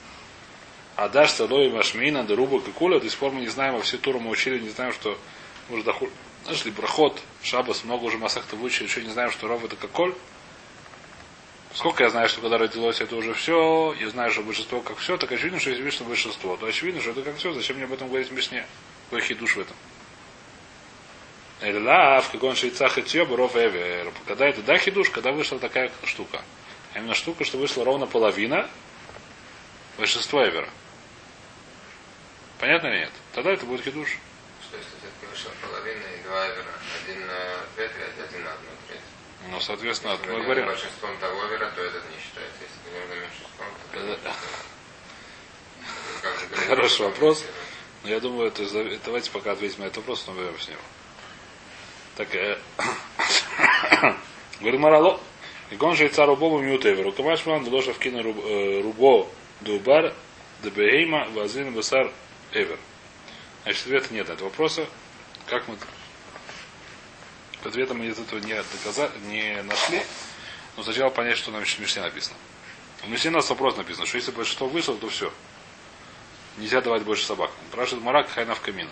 А 0.96 1.08
дашь 1.08 1.32
целой 1.32 1.70
Машмина, 1.70 2.24
Деруба, 2.24 2.60
Кикуля, 2.60 2.98
до 2.98 3.08
сих 3.08 3.18
пор 3.18 3.30
мы 3.32 3.42
не 3.42 3.48
знаем, 3.48 3.74
во 3.74 3.82
все 3.82 3.98
туры 3.98 4.18
мы 4.18 4.30
учили, 4.30 4.58
не 4.58 4.70
знаем, 4.70 4.92
что 4.92 5.16
может 5.68 5.86
доху... 5.86 6.08
Нашли 6.46 6.70
брахот, 6.70 7.20
шабас, 7.42 7.84
много 7.84 8.04
уже 8.04 8.16
масахта 8.16 8.56
выучили, 8.56 8.88
еще 8.88 9.02
не 9.02 9.10
знаем, 9.10 9.30
что 9.30 9.46
ров 9.46 9.62
это 9.62 9.76
каколь. 9.76 10.14
Сколько 11.74 12.02
я 12.02 12.10
знаю, 12.10 12.28
что 12.28 12.40
когда 12.40 12.56
родилось, 12.56 13.00
это 13.00 13.14
уже 13.14 13.34
все, 13.34 13.94
я 14.00 14.08
знаю, 14.08 14.32
что 14.32 14.42
большинство 14.42 14.80
как 14.80 14.96
все, 14.96 15.18
так 15.18 15.30
очевидно, 15.30 15.60
что 15.60 15.70
видно, 15.70 15.90
что 15.90 16.04
большинство, 16.04 16.56
то 16.56 16.66
очевидно, 16.66 17.00
что 17.00 17.10
это 17.10 17.22
как 17.22 17.36
все, 17.36 17.52
зачем 17.52 17.76
мне 17.76 17.84
об 17.84 17.92
этом 17.92 18.08
говорить 18.08 18.30
в 18.30 18.32
Мишне? 18.32 18.66
Какой 19.10 19.26
хидуш 19.26 19.56
в 19.56 19.60
этом? 19.60 19.76
Эллав, 21.60 22.30
как 22.30 22.44
он 22.44 22.54
шейцах 22.54 22.96
и 22.96 23.02
тьё, 23.02 23.24
ров 23.26 23.56
эвер. 23.56 24.12
Когда 24.24 24.46
это 24.46 24.62
да 24.62 24.78
хидуш, 24.78 25.10
когда 25.10 25.32
вышла 25.32 25.58
такая 25.58 25.90
штука. 26.04 26.44
А 26.94 26.98
именно 26.98 27.14
штука, 27.14 27.44
что 27.44 27.58
вышла 27.58 27.84
ровно 27.84 28.06
половина, 28.06 28.70
большинство 29.98 30.46
эвера. 30.46 30.68
Понятно 32.60 32.86
или 32.86 32.98
нет? 32.98 33.10
Тогда 33.32 33.50
это 33.50 33.66
будет 33.66 33.84
хидуш. 33.84 34.16
Что 34.62 34.76
если 34.76 34.90
все-таки 34.90 35.26
вышла 35.28 35.50
половина 35.60 36.04
и 36.04 36.22
два 36.22 36.46
эвера? 36.46 36.72
Один 37.02 37.26
на 37.26 37.66
две 37.74 37.88
трети, 37.88 38.20
один 38.28 38.44
на 38.44 38.52
одну 38.52 38.68
треть. 38.86 39.00
Ну, 39.50 39.60
соответственно, 39.60 40.12
Если 40.12 40.30
мы 40.30 40.42
говорим, 40.44 40.66
большинством 40.66 41.18
того 41.18 41.48
эвера, 41.48 41.72
то 41.74 41.82
этот 41.82 42.04
не 42.10 42.16
считается. 42.22 42.62
Если 42.62 42.78
мы 42.92 43.16
меньшинством, 43.16 43.66
то 43.92 43.98
это 46.30 46.66
Хороший 46.68 47.06
вопрос. 47.06 47.44
Но 48.02 48.08
я 48.10 48.20
думаю, 48.20 48.48
это, 48.48 48.64
давайте 49.04 49.30
пока 49.30 49.52
ответим 49.52 49.80
на 49.80 49.84
этот 49.84 49.98
вопрос, 49.98 50.26
но 50.26 50.34
вернемся 50.34 50.64
с 50.64 50.68
него. 50.68 50.80
Так, 52.16 52.34
э, 52.34 52.58
говорит 54.60 54.80
Марало, 54.80 55.20
и 55.70 55.76
гон 55.76 55.94
же 55.94 56.08
цару 56.08 56.36
бобу 56.36 56.60
мютевер, 56.60 57.04
рукаваш 57.04 57.46
ман 57.46 57.64
вложа 57.64 57.92
в 57.92 57.98
кино 57.98 58.20
руб- 58.20 58.44
э, 58.44 58.80
рубо 58.82 59.28
дубар 59.60 60.14
дебейма 60.62 61.28
вазин 61.30 61.72
басар 61.74 62.10
эвер. 62.52 62.78
Значит, 63.64 63.82
ответа 63.82 64.14
нет 64.14 64.28
этот 64.28 64.40
вопроса. 64.42 64.86
Как 65.46 65.68
мы 65.68 65.76
ответа 67.64 67.94
мы 67.94 68.06
из 68.06 68.18
этого 68.18 68.38
не, 68.40 68.54
доказа... 68.54 69.10
не 69.26 69.62
нашли, 69.62 70.02
но 70.76 70.82
сначала 70.82 71.10
понять, 71.10 71.36
что 71.36 71.50
нам 71.50 71.64
в 71.64 71.78
Мишне 71.78 72.02
написано. 72.02 72.36
В 73.02 73.08
Мишне 73.08 73.30
у 73.30 73.34
нас 73.34 73.48
вопрос 73.50 73.76
написано, 73.76 74.06
что 74.06 74.16
если 74.16 74.30
большинство 74.30 74.66
вышло, 74.68 74.96
то 74.96 75.08
все. 75.08 75.32
Нельзя 76.58 76.80
давать 76.80 77.02
больше 77.02 77.24
собак. 77.24 77.50
Спрашивает 77.70 78.04
Мара, 78.04 78.22
какая 78.22 78.44
она 78.44 78.54
в 78.54 78.60
камина. 78.60 78.90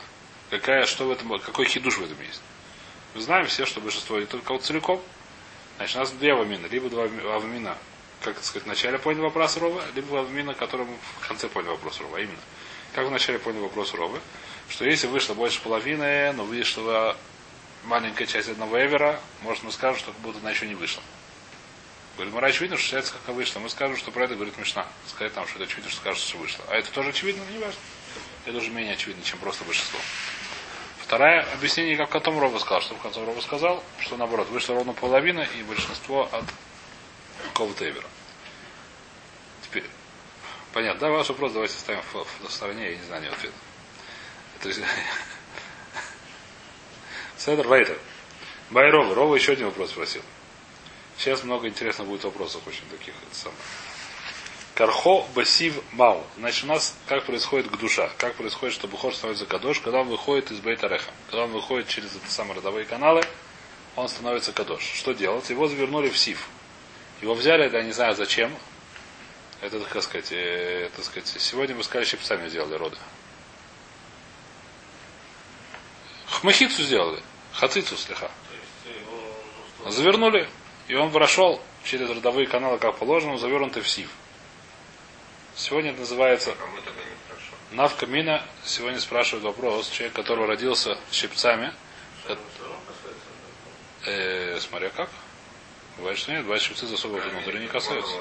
Какая, 0.51 0.87
что 0.87 1.07
в 1.07 1.11
этом, 1.11 1.39
какой 1.39 1.67
хидуш 1.67 1.99
в 1.99 2.05
этом 2.05 2.21
есть. 2.23 2.41
Мы 3.15 3.21
знаем 3.21 3.47
все, 3.47 3.67
что 3.67 3.81
большинство, 3.81 4.19
и 4.19 4.27
только 4.27 4.53
вот 4.53 4.63
целиком. 4.63 5.03
Значит, 5.77 5.97
у 5.97 5.99
нас 6.01 6.11
две 6.13 6.33
авамина, 6.33 6.67
либо 6.67 6.89
два 6.89 7.05
авамина. 7.05 7.77
как 8.23 8.37
это 8.37 8.45
сказать, 8.45 8.65
в 8.65 8.69
начале 8.69 8.99
понял 8.99 9.23
вопрос 9.23 9.57
Рова, 9.57 9.83
либо 9.95 10.23
именно 10.23 10.55
которым 10.55 10.89
в 11.21 11.29
конце 11.29 11.49
понял 11.49 11.71
вопрос 11.71 12.01
Рова. 12.01 12.17
А 12.17 12.21
именно, 12.21 12.39
как 12.95 13.07
в 13.07 13.11
начале 13.11 13.39
понял 13.39 13.63
вопрос 13.63 13.95
Ровы, 13.95 14.19
что 14.69 14.85
если 14.85 15.07
вышло 15.07 15.35
больше 15.35 15.61
половины, 15.61 16.33
но 16.33 16.45
вышла 16.45 17.17
маленькая 17.85 18.27
часть 18.27 18.49
одного 18.49 18.79
эвера, 18.79 19.21
может 19.43 19.63
мы 19.63 19.73
скажем, 19.73 19.99
что 19.99 20.13
как 20.13 20.21
будто 20.21 20.39
она 20.41 20.51
еще 20.51 20.67
не 20.67 20.75
вышла. 20.75 21.03
Говорит, 22.19 22.35
Мара 22.35 22.49
очевидно, 22.49 22.77
что 22.77 22.85
считается, 22.85 23.13
как 23.13 23.33
вышла. 23.33 23.61
Мы 23.61 23.71
скажем, 23.71 23.97
что 23.97 24.11
про 24.11 24.25
это 24.25 24.35
говорит 24.35 24.59
Мишна. 24.59 24.85
Сказать 25.07 25.33
там, 25.35 25.47
что 25.47 25.59
это 25.59 25.67
очевидно, 25.67 25.89
что 25.89 26.01
скажется, 26.01 26.29
что 26.29 26.39
вышло. 26.39 26.65
А 26.67 26.75
это 26.75 26.91
тоже 26.91 27.11
очевидно, 27.11 27.45
не 27.53 27.59
важно. 27.59 27.79
Это 28.45 28.59
уже 28.59 28.73
менее 28.73 28.95
очевидно, 28.95 29.23
чем 29.23 29.39
просто 29.39 29.63
большинство. 29.63 30.01
Второе 31.01 31.47
объяснение, 31.53 31.97
как 31.97 32.11
Катом 32.11 32.41
Роба 32.41 32.59
сказал, 32.59 32.81
что 32.81 32.97
Катом 32.97 33.25
Роба 33.25 33.41
сказал, 33.41 33.85
что 34.01 34.17
наоборот, 34.17 34.49
вышла 34.49 34.75
ровно 34.75 34.95
половина 34.95 35.47
и 35.57 35.63
большинство 35.63 36.29
от 36.33 36.45
какого-то. 37.45 37.85
Теперь, 39.63 39.85
понятно, 40.73 40.99
да, 40.99 41.11
ваш 41.11 41.29
вопрос 41.29 41.53
давайте 41.53 41.75
ставим 41.75 42.03
в, 42.03 42.25
в, 42.25 42.49
в 42.49 42.53
стороне, 42.53 42.91
я 42.91 42.97
не 42.97 43.05
знаю, 43.05 43.23
не 43.23 43.29
ответ. 43.29 43.53
То 44.61 44.71
есть, 44.71 44.81
Седер 47.39 47.69
Вейтер. 47.69 47.97
Байрова. 48.71 49.15
Рова 49.15 49.37
еще 49.37 49.53
один 49.53 49.67
вопрос 49.67 49.91
спросил. 49.91 50.23
Сейчас 51.19 51.43
много 51.43 51.67
интересных 51.67 52.07
будет 52.07 52.23
вопросов 52.23 52.63
очень 52.67 52.85
таких. 52.91 53.13
Это 53.27 53.35
самое. 53.35 53.61
Кархо 54.75 55.27
басив 55.35 55.83
мау. 55.93 56.25
Значит, 56.37 56.65
у 56.65 56.67
нас 56.69 56.97
как 57.07 57.25
происходит 57.25 57.69
к 57.69 57.77
душа? 57.77 58.09
Как 58.17 58.37
происходит, 58.37 58.75
что 58.75 58.87
Бухор 58.87 59.13
становится 59.13 59.45
кадош, 59.45 59.81
когда 59.81 60.03
он 60.03 60.09
выходит 60.09 60.53
из 60.53 60.61
Бейтареха? 60.61 61.11
Когда 61.29 61.45
он 61.45 61.51
выходит 61.51 61.89
через 61.89 62.15
эти 62.15 62.31
самые 62.31 62.59
родовые 62.59 62.87
каналы, 62.87 63.25
он 63.97 64.09
становится 64.09 64.53
кадош. 64.53 64.81
Что 64.95 65.13
делать? 65.13 65.51
Его 65.51 65.67
завернули 65.67 66.09
в 66.09 66.17
сив. 66.17 66.49
Его 67.21 67.35
взяли, 67.35 67.69
я 67.69 67.83
не 67.83 67.91
знаю 67.91 68.15
зачем. 68.15 68.57
Это, 69.61 69.81
как 69.81 70.05
сказать, 70.05 70.31
э, 70.31 70.89
так 70.95 71.05
сказать, 71.05 71.27
сегодня 71.27 71.75
мы 71.75 71.83
сказали, 71.83 72.07
щипцами 72.07 72.49
сделали 72.49 72.75
роды. 72.75 72.97
Хмахицу 76.27 76.85
сделали. 76.85 77.21
Хацицу 77.55 77.97
слегка. 77.97 78.31
Ну, 79.85 79.91
Завернули, 79.91 80.49
и 80.89 80.95
он 80.95 81.13
прошел 81.13 81.61
через 81.85 82.09
родовые 82.11 82.47
каналы, 82.47 82.79
как 82.79 82.97
положено, 82.97 83.37
завернутый 83.39 83.83
в 83.83 83.89
сив. 83.89 84.11
Сегодня 85.55 85.91
это 85.91 86.01
называется 86.01 86.55
хорошо. 86.55 87.53
Навка 87.73 88.07
Мина. 88.07 88.43
Сегодня 88.65 88.99
спрашивает 88.99 89.45
вопрос. 89.45 89.91
Человек, 89.91 90.15
который 90.15 90.47
родился 90.47 90.99
щипцами. 91.13 91.73
равно 92.27 92.41
касается. 92.87 94.07
Э, 94.07 94.61
смотря 94.61 94.89
как. 94.91 95.11
Бывает, 95.99 96.17
что 96.17 96.33
нет. 96.33 96.43
Бывает, 96.45 96.63
щипцы 96.63 96.87
засовывают 96.87 97.33
внутрь, 97.33 97.59
не 97.59 97.67
касаются. 97.67 98.13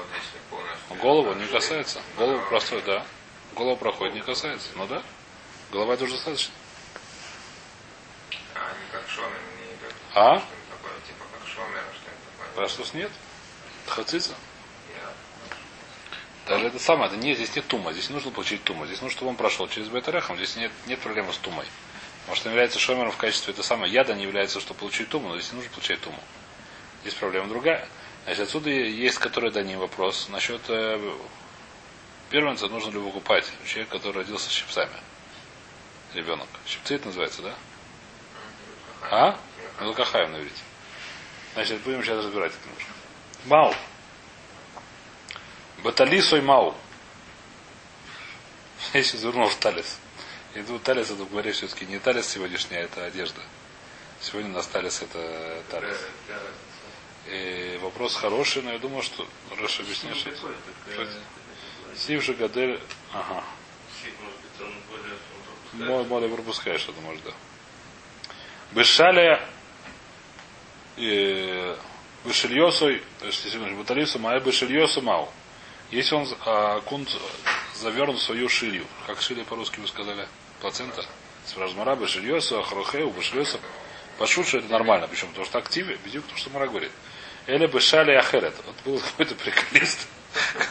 Голову, 0.90 0.98
Голову 1.00 1.34
не 1.34 1.46
касается. 1.46 2.02
Голову 2.16 2.42
простой, 2.48 2.82
да. 2.82 3.06
Голову 3.54 3.76
проходит, 3.76 4.14
не 4.14 4.20
касается. 4.20 4.68
Ну 4.74 4.86
да. 4.86 5.02
Голова 5.70 5.94
это 5.94 6.04
уже 6.04 6.14
достаточно. 6.14 6.52
А 8.54 8.66
они 8.66 8.84
как 8.92 9.08
шомер 9.08 9.40
не 9.58 9.74
идут. 9.74 9.94
А? 10.14 10.38
Что 10.38 10.46
это 10.46 10.76
такое? 10.76 10.92
Типа 11.06 11.24
как 11.32 11.48
шомер, 11.48 11.84
Раз 12.58 12.76
нет. 12.92 13.10
Хацица. 13.86 14.34
Даже 16.48 16.66
это 16.66 16.78
самое, 16.78 17.08
это 17.08 17.16
не, 17.16 17.34
здесь 17.34 17.54
нет 17.54 17.66
тума, 17.68 17.92
здесь 17.92 18.08
не 18.08 18.14
нужно 18.14 18.30
получить 18.30 18.64
тума. 18.64 18.86
Здесь 18.86 19.00
нужно, 19.02 19.16
чтобы 19.16 19.30
он 19.30 19.36
прошел 19.36 19.68
через 19.68 19.88
бетарехом, 19.88 20.36
здесь 20.36 20.56
нет, 20.56 20.72
нет 20.86 20.98
проблемы 20.98 21.32
с 21.32 21.36
тумой. 21.36 21.66
Может, 22.26 22.46
он 22.46 22.52
является 22.52 22.78
шомером 22.78 23.12
в 23.12 23.16
качестве 23.16 23.52
это 23.52 23.62
самое 23.62 23.92
яда, 23.92 24.14
не 24.14 24.22
является, 24.22 24.58
чтобы 24.58 24.80
получить 24.80 25.08
туму, 25.08 25.28
но 25.28 25.38
здесь 25.38 25.52
не 25.52 25.56
нужно 25.56 25.70
получать 25.70 26.00
туму. 26.00 26.18
Здесь 27.02 27.14
проблема 27.14 27.48
другая. 27.48 27.86
Значит, 28.24 28.42
отсюда 28.42 28.70
есть, 28.70 29.18
который 29.18 29.50
до 29.50 29.62
ним 29.62 29.78
вопрос. 29.78 30.28
Насчет 30.30 30.62
э, 30.68 31.14
первенца 32.30 32.68
нужно 32.68 32.90
ли 32.90 32.98
выкупать 32.98 33.50
человек, 33.66 33.90
который 33.90 34.18
родился 34.18 34.48
с 34.48 34.52
щипцами. 34.52 34.96
Ребенок. 36.14 36.48
Щипцы 36.66 36.96
это 36.96 37.06
называется, 37.06 37.42
да? 37.42 37.54
А? 39.10 39.38
Мелкахаем 39.80 40.32
на 40.32 40.38
иврите. 40.38 40.62
Значит, 41.54 41.80
будем 41.82 42.02
сейчас 42.02 42.24
разбирать 42.24 42.52
это 42.52 42.68
немножко. 42.68 42.90
Мау. 43.46 43.74
Баталисой 45.82 46.40
мау. 46.42 46.74
Я 48.92 49.02
сейчас 49.02 49.22
вернул 49.22 49.48
в 49.48 49.56
талис. 49.56 49.98
Иду 50.54 50.78
талис, 50.78 51.10
это 51.10 51.24
в 51.24 51.30
говоре 51.30 51.52
все-таки 51.52 51.86
не 51.86 51.98
талис 51.98 52.26
сегодняшняя, 52.28 52.80
это 52.80 53.04
одежда. 53.04 53.40
Сегодня 54.20 54.50
у 54.50 54.54
нас 54.54 54.66
талис 54.66 55.02
это 55.02 55.62
талис. 55.70 55.96
И 57.26 57.78
вопрос 57.82 58.14
хороший, 58.16 58.62
но 58.62 58.72
я 58.72 58.78
думаю, 58.78 59.02
что 59.02 59.26
Раша 59.60 59.82
объясняет, 59.82 60.16
что 60.16 60.30
это- 60.30 61.12
Сив 61.96 62.22
же 62.24 62.34
Гадель. 62.34 62.80
Ага. 63.12 63.44
Может 65.72 66.06
более... 66.06 66.34
пропускаешь, 66.34 66.84
это 66.88 67.00
может, 67.00 67.22
да. 67.24 67.32
Бешаля 68.72 69.40
Бешильосой, 72.24 73.02
Баталису 73.78 74.18
Мая 74.18 74.40
Бешильосу 74.40 75.02
Мау. 75.02 75.28
Если 75.90 76.14
он 76.14 76.26
а, 76.44 76.80
кунт 76.80 77.08
завернут 77.74 78.18
в 78.18 78.22
свою 78.22 78.48
шилью, 78.48 78.84
как 79.06 79.22
шилья 79.22 79.44
по-русски 79.44 79.80
вы 79.80 79.88
сказали, 79.88 80.26
плацента, 80.60 81.04
спрашивает 81.46 81.78
Мара 81.78 81.96
Бешильосу, 81.96 82.58
Ахрохеу, 82.58 83.10
Бешильосу. 83.10 83.58
Пошутше 84.18 84.58
это 84.58 84.68
нормально, 84.68 85.06
почему? 85.06 85.30
Потому 85.30 85.46
что 85.46 85.58
активе, 85.58 85.98
бедюк, 86.04 86.26
то, 86.26 86.36
что 86.36 86.50
Мара 86.50 86.66
говорит. 86.66 86.90
Или 87.46 87.66
Бешали 87.66 88.12
Ахерет. 88.12 88.54
Вот 88.66 88.74
был 88.84 89.00
какой-то 89.00 89.34
приколист, 89.36 90.08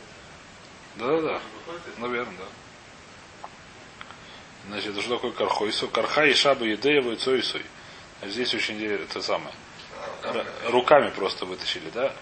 Да-да-да. 0.96 1.40
Выходит, 1.66 1.88
это- 1.88 2.00
Наверное, 2.00 2.34
да. 2.38 3.48
Значит, 4.68 5.00
что 5.00 5.14
такое 5.16 5.32
кархойсу? 5.32 5.88
Карха 5.88 6.24
и 6.26 6.34
шаба 6.34 6.64
едея 6.64 7.00
ваюцойсой. 7.02 7.64
А 8.20 8.28
здесь 8.28 8.52
очень 8.54 8.82
это 8.84 9.22
самое. 9.22 9.54
Р- 10.24 10.46
Руками 10.66 11.10
просто 11.10 11.46
вытащили, 11.46 11.88
да? 11.90 12.12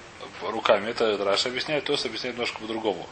Руками. 0.43 0.91
Это 0.91 1.17
Раша 1.25 1.49
объясняет, 1.49 1.85
то 1.85 1.93
есть 1.93 2.05
объясняет 2.07 2.37
немножко 2.37 2.59
по-другому. 2.61 3.09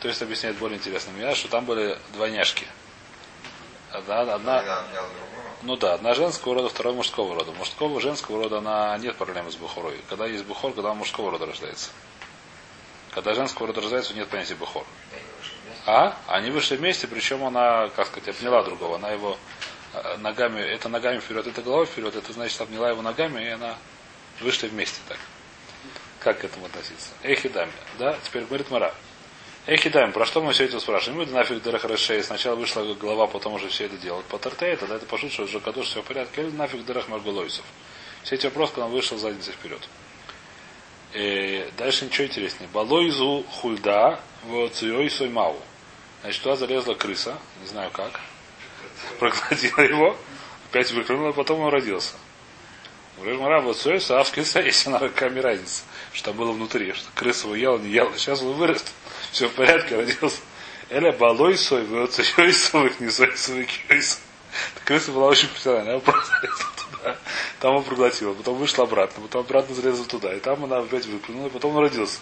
То 0.00 0.08
есть 0.08 0.20
объясняет 0.22 0.56
более 0.56 0.78
интересно 0.78 1.10
меня, 1.12 1.34
что 1.34 1.48
там 1.48 1.64
были 1.64 1.98
двойняшки. 2.12 2.66
Одна, 3.90 4.20
одна. 4.34 4.60
Ну 5.62 5.76
да, 5.76 5.94
одна 5.94 6.14
женского 6.14 6.54
рода, 6.54 6.68
второй 6.68 6.94
мужского 6.94 7.34
рода. 7.34 7.50
Мужского, 7.52 8.00
женского 8.00 8.42
рода 8.42 8.58
она 8.58 8.96
нет 8.98 9.16
проблемы 9.16 9.50
с 9.50 9.56
бухорой. 9.56 10.00
Когда 10.08 10.26
есть 10.26 10.44
бухор, 10.44 10.72
когда 10.72 10.94
мужского 10.94 11.32
рода 11.32 11.46
рождается. 11.46 11.90
Когда 13.10 13.34
женского 13.34 13.66
рода 13.66 13.80
рождается, 13.80 14.14
нет 14.14 14.28
понятия 14.28 14.54
бухор. 14.54 14.84
А? 15.84 16.16
Они 16.28 16.50
вышли 16.50 16.76
вместе, 16.76 17.08
причем 17.08 17.44
она, 17.44 17.88
как 17.88 18.06
сказать, 18.06 18.28
обняла 18.28 18.62
другого. 18.62 18.96
Она 18.96 19.10
его 19.10 19.36
э, 19.94 20.16
ногами, 20.18 20.60
это 20.60 20.88
ногами 20.88 21.18
вперед, 21.18 21.46
это 21.46 21.62
головой 21.62 21.86
вперед, 21.86 22.14
это 22.14 22.32
значит 22.32 22.60
обняла 22.60 22.90
его 22.90 23.02
ногами, 23.02 23.42
и 23.42 23.48
она 23.48 23.74
вышли 24.40 24.68
вместе 24.68 25.00
так. 25.08 25.18
Как 26.20 26.40
к 26.40 26.44
этому 26.44 26.66
относиться? 26.66 27.10
Эхидами. 27.22 27.72
Да? 27.98 28.16
Теперь 28.22 28.44
говорит 28.44 28.70
Мара. 28.70 28.94
Эхидами, 29.68 30.12
про 30.12 30.24
что 30.24 30.40
мы 30.40 30.54
все 30.54 30.64
это 30.64 30.80
спрашиваем? 30.80 31.18
Мы 31.18 31.26
нафиг 31.26 31.62
Дерахарашей. 31.62 32.22
Сначала 32.22 32.54
вышла 32.54 32.82
голова, 32.94 33.26
потом 33.26 33.52
уже 33.52 33.68
все 33.68 33.84
это 33.84 33.98
делают. 33.98 34.24
По 34.24 34.38
Тартее, 34.38 34.76
тогда 34.76 34.96
это 34.96 35.04
пошут, 35.04 35.30
что 35.30 35.42
уже 35.42 35.60
Кадош 35.60 35.88
все 35.88 36.00
в 36.00 36.06
порядке. 36.06 36.40
Или 36.40 36.50
нафиг 36.52 36.86
Дерах 36.86 37.06
Маргулойсов. 37.08 37.66
Все 38.22 38.36
эти 38.36 38.46
вопросы, 38.46 38.72
когда 38.72 38.86
он 38.86 38.92
вышел 38.92 39.18
задницей 39.18 39.52
вперед. 39.52 39.86
И 41.12 41.68
дальше 41.76 42.06
ничего 42.06 42.26
интереснее. 42.26 42.66
Балойзу 42.72 43.44
хульда 43.60 44.20
в 44.44 44.70
сой 44.72 45.28
мау. 45.28 45.60
Значит, 46.22 46.42
туда 46.42 46.56
залезла 46.56 46.94
крыса, 46.94 47.36
не 47.60 47.66
знаю 47.66 47.90
как, 47.90 48.20
проглотила 49.18 49.80
его, 49.80 50.16
опять 50.70 50.90
выклюнула, 50.92 51.32
потом 51.32 51.60
он 51.60 51.70
родился. 51.70 52.14
Говорит, 53.18 53.64
вот 53.64 53.76
союса, 53.76 54.20
а 54.20 54.24
в 54.24 54.30
крыса 54.30 54.60
есть 54.60 54.86
она 54.86 54.98
руками 54.98 55.40
разница, 55.40 55.82
что 56.12 56.32
было 56.32 56.52
внутри, 56.52 56.92
что 56.92 57.08
крыса 57.14 57.46
его 57.46 57.56
ела, 57.56 57.78
не 57.78 57.90
ела. 57.90 58.16
Сейчас 58.16 58.42
он 58.42 58.52
вырос, 58.52 58.84
все 59.30 59.48
в 59.48 59.52
порядке, 59.52 59.96
родился. 59.96 60.40
Эля 60.90 61.12
балой 61.12 61.58
сой, 61.58 61.84
вот 61.84 62.12
союсовых, 62.14 62.98
не 63.00 63.10
союсовых 63.10 63.68
кюйс. 63.88 64.20
Крыса 64.84 65.12
была 65.12 65.26
очень 65.26 65.48
профессиональная, 65.48 65.96
она 65.96 66.24
залезла 66.24 66.66
туда, 66.76 67.16
там 67.60 67.76
он 67.76 67.84
проглотила, 67.84 68.32
потом 68.32 68.56
вышла 68.56 68.84
обратно, 68.84 69.22
потом 69.22 69.42
обратно 69.42 69.74
залезла 69.74 70.06
туда, 70.06 70.34
и 70.34 70.40
там 70.40 70.64
она 70.64 70.78
опять 70.78 71.04
выплюнула, 71.06 71.48
и 71.48 71.50
потом 71.50 71.76
он 71.76 71.82
родился. 71.82 72.20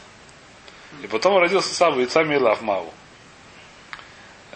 И 1.02 1.06
потом 1.06 1.34
он 1.34 1.42
родился 1.42 1.72
сам, 1.72 1.98
яйца 1.98 2.24
Милав 2.24 2.60
Маву. 2.62 2.92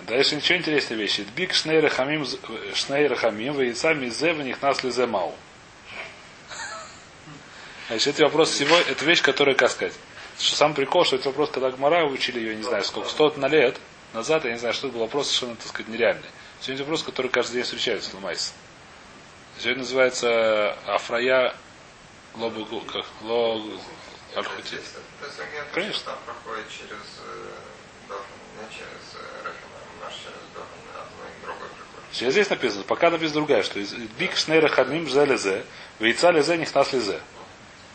Дальше 0.06 0.36
ничего 0.36 0.58
интересной 0.58 0.96
вещи. 0.96 1.26
Биг 1.36 1.52
шней 1.52 1.78
рахамим, 1.78 2.26
шней 2.74 3.06
рахамим, 3.06 3.52
в 3.52 3.60
яйца 3.60 3.94
мизе, 3.94 4.32
в 4.32 4.42
них 4.42 4.60
нас 4.62 4.82
лизе 4.82 5.06
мау. 5.06 5.34
Значит, 7.88 8.14
это 8.14 8.24
вопрос 8.24 8.50
всего, 8.50 8.76
это 8.76 9.04
вещь, 9.04 9.20
которая, 9.20 9.54
как 9.54 9.70
сказать, 9.70 9.94
Что 10.40 10.56
сам 10.56 10.74
прикол, 10.74 11.04
что 11.04 11.16
это 11.16 11.28
вопрос, 11.28 11.50
когда 11.50 11.70
Гмара 11.70 12.06
учили 12.06 12.40
ее, 12.40 12.56
не 12.56 12.62
знаю, 12.62 12.82
сколько, 12.82 13.10
сто 13.10 13.30
на 13.36 13.46
лет 13.46 13.78
назад, 14.14 14.46
я 14.46 14.52
не 14.52 14.58
знаю, 14.58 14.72
что 14.72 14.86
это 14.86 14.94
был 14.94 15.02
вопрос 15.02 15.26
совершенно, 15.26 15.56
так 15.56 15.66
сказать, 15.66 15.88
нереальный. 15.88 16.28
Сегодня 16.60 16.84
вопрос, 16.84 17.02
который 17.02 17.30
каждый 17.30 17.54
день 17.54 17.64
встречается 17.64 18.16
в 18.16 18.20
Майс. 18.22 18.54
Сегодня 19.58 19.82
называется 19.82 20.72
Афрая 20.86 21.54
Лобу 22.34 22.80
как 22.80 23.04
Ло 23.20 23.62
Альхути. 24.34 24.78
Конечно. 25.74 26.12
проходит 26.24 26.70
через 26.70 26.90
э, 26.90 27.50
э, 28.08 28.14
а. 30.02 30.10
Сейчас 32.12 32.32
здесь 32.32 32.48
написано, 32.48 32.84
пока 32.84 33.10
написано 33.10 33.40
другая, 33.40 33.62
что 33.62 33.78
бик 34.18 34.36
шнейра 34.36 34.68
хадмим 34.68 35.08
зе 35.10 35.26
лезе, 35.26 35.64
вейца 35.98 36.30
лезе 36.30 36.56
нихнас 36.56 36.94
лезе. 36.94 37.20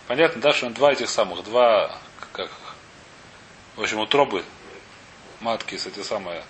Понятно, 0.08 0.42
да, 0.42 0.54
что 0.54 0.68
он 0.68 0.74
два 0.74 0.92
этих 0.94 1.10
самых, 1.10 1.44
два, 1.44 2.00
как, 2.36 2.52
в 3.76 3.82
общем, 3.82 4.00
утробы 4.00 4.44
матки 5.40 5.78
с 5.78 5.88
эти 5.88 6.02
самые. 6.02 6.44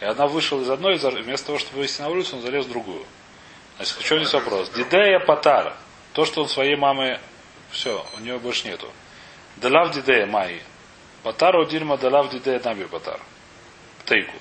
И 0.00 0.04
одна 0.04 0.26
вышла 0.26 0.60
из 0.60 0.70
одной, 0.70 0.96
вместо 0.96 1.46
того, 1.46 1.58
чтобы 1.58 1.78
вывести 1.78 2.00
на 2.00 2.08
улицу, 2.08 2.36
он 2.36 2.42
залез 2.42 2.66
в 2.66 2.70
другую. 2.70 3.04
Значит, 3.76 3.96
в 3.96 4.06
здесь 4.06 4.32
вопрос? 4.32 4.70
Дидея 4.70 5.18
патара. 5.20 5.76
То, 6.12 6.24
что 6.24 6.42
он 6.42 6.48
своей 6.48 6.76
мамы, 6.76 7.20
все, 7.70 8.04
у 8.16 8.20
него 8.20 8.38
больше 8.38 8.68
нету. 8.68 8.90
Делав 9.56 9.92
дидея 9.92 10.26
майи. 10.26 10.62
Патара 11.22 11.60
у 11.60 11.64
дильма 11.64 11.96
делав 11.98 12.30
дидея 12.30 12.60
наби 12.64 12.84
патар. 12.84 13.20
Тейку. 14.04 14.34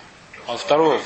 Он 0.48 0.58
второй, 0.58 1.02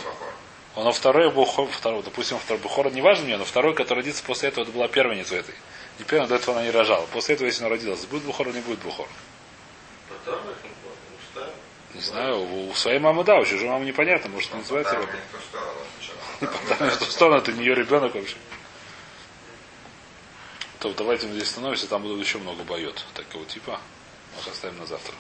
он 0.76 0.92
второй 0.94 1.30
бухор, 1.32 1.68
второй, 1.70 2.04
допустим, 2.04 2.40
второй 2.40 2.62
бухор, 2.62 2.92
не 2.92 3.02
важно 3.02 3.26
мне, 3.26 3.38
но 3.38 3.46
второй, 3.46 3.74
который 3.76 4.00
родится 4.00 4.24
после 4.24 4.50
этого, 4.50 4.64
это 4.64 4.72
была 4.72 4.88
первенница 4.88 5.36
этой. 5.36 5.56
Не 6.00 6.06
первая, 6.06 6.28
до 6.28 6.36
этого 6.36 6.58
она 6.58 6.66
не 6.66 6.72
рожала. 6.72 7.06
После 7.08 7.36
этого, 7.36 7.48
если 7.48 7.62
она 7.64 7.70
родилась, 7.70 8.06
будет 8.06 8.24
бухор 8.24 8.48
или 8.48 8.56
не 8.56 8.62
будет 8.62 8.80
бухор. 8.80 9.08
Не 11.96 12.02
знаю, 12.02 12.42
у 12.42 12.74
своей 12.74 13.00
мамы 13.00 13.24
да, 13.24 13.40
у 13.40 13.46
чужой 13.46 13.70
мамы 13.70 13.86
непонятно, 13.86 14.30
может, 14.30 14.52
не 14.52 14.60
называется 14.60 14.96
рабы. 14.96 15.18
Потому 16.70 16.92
что 16.92 17.06
сторону 17.06 17.38
это 17.38 17.54
не 17.54 17.62
ее 17.62 17.74
ребенок 17.74 18.14
вообще. 18.14 18.36
А 20.74 20.82
то 20.82 20.94
давайте 20.94 21.28
мы 21.28 21.36
здесь 21.36 21.50
становимся, 21.50 21.88
там 21.88 22.02
будут 22.02 22.20
еще 22.20 22.38
много 22.38 22.64
боет 22.64 23.06
такого 23.14 23.46
типа. 23.46 23.80
Мы 24.36 24.52
оставим 24.52 24.78
на 24.78 24.86
завтра. 24.86 25.16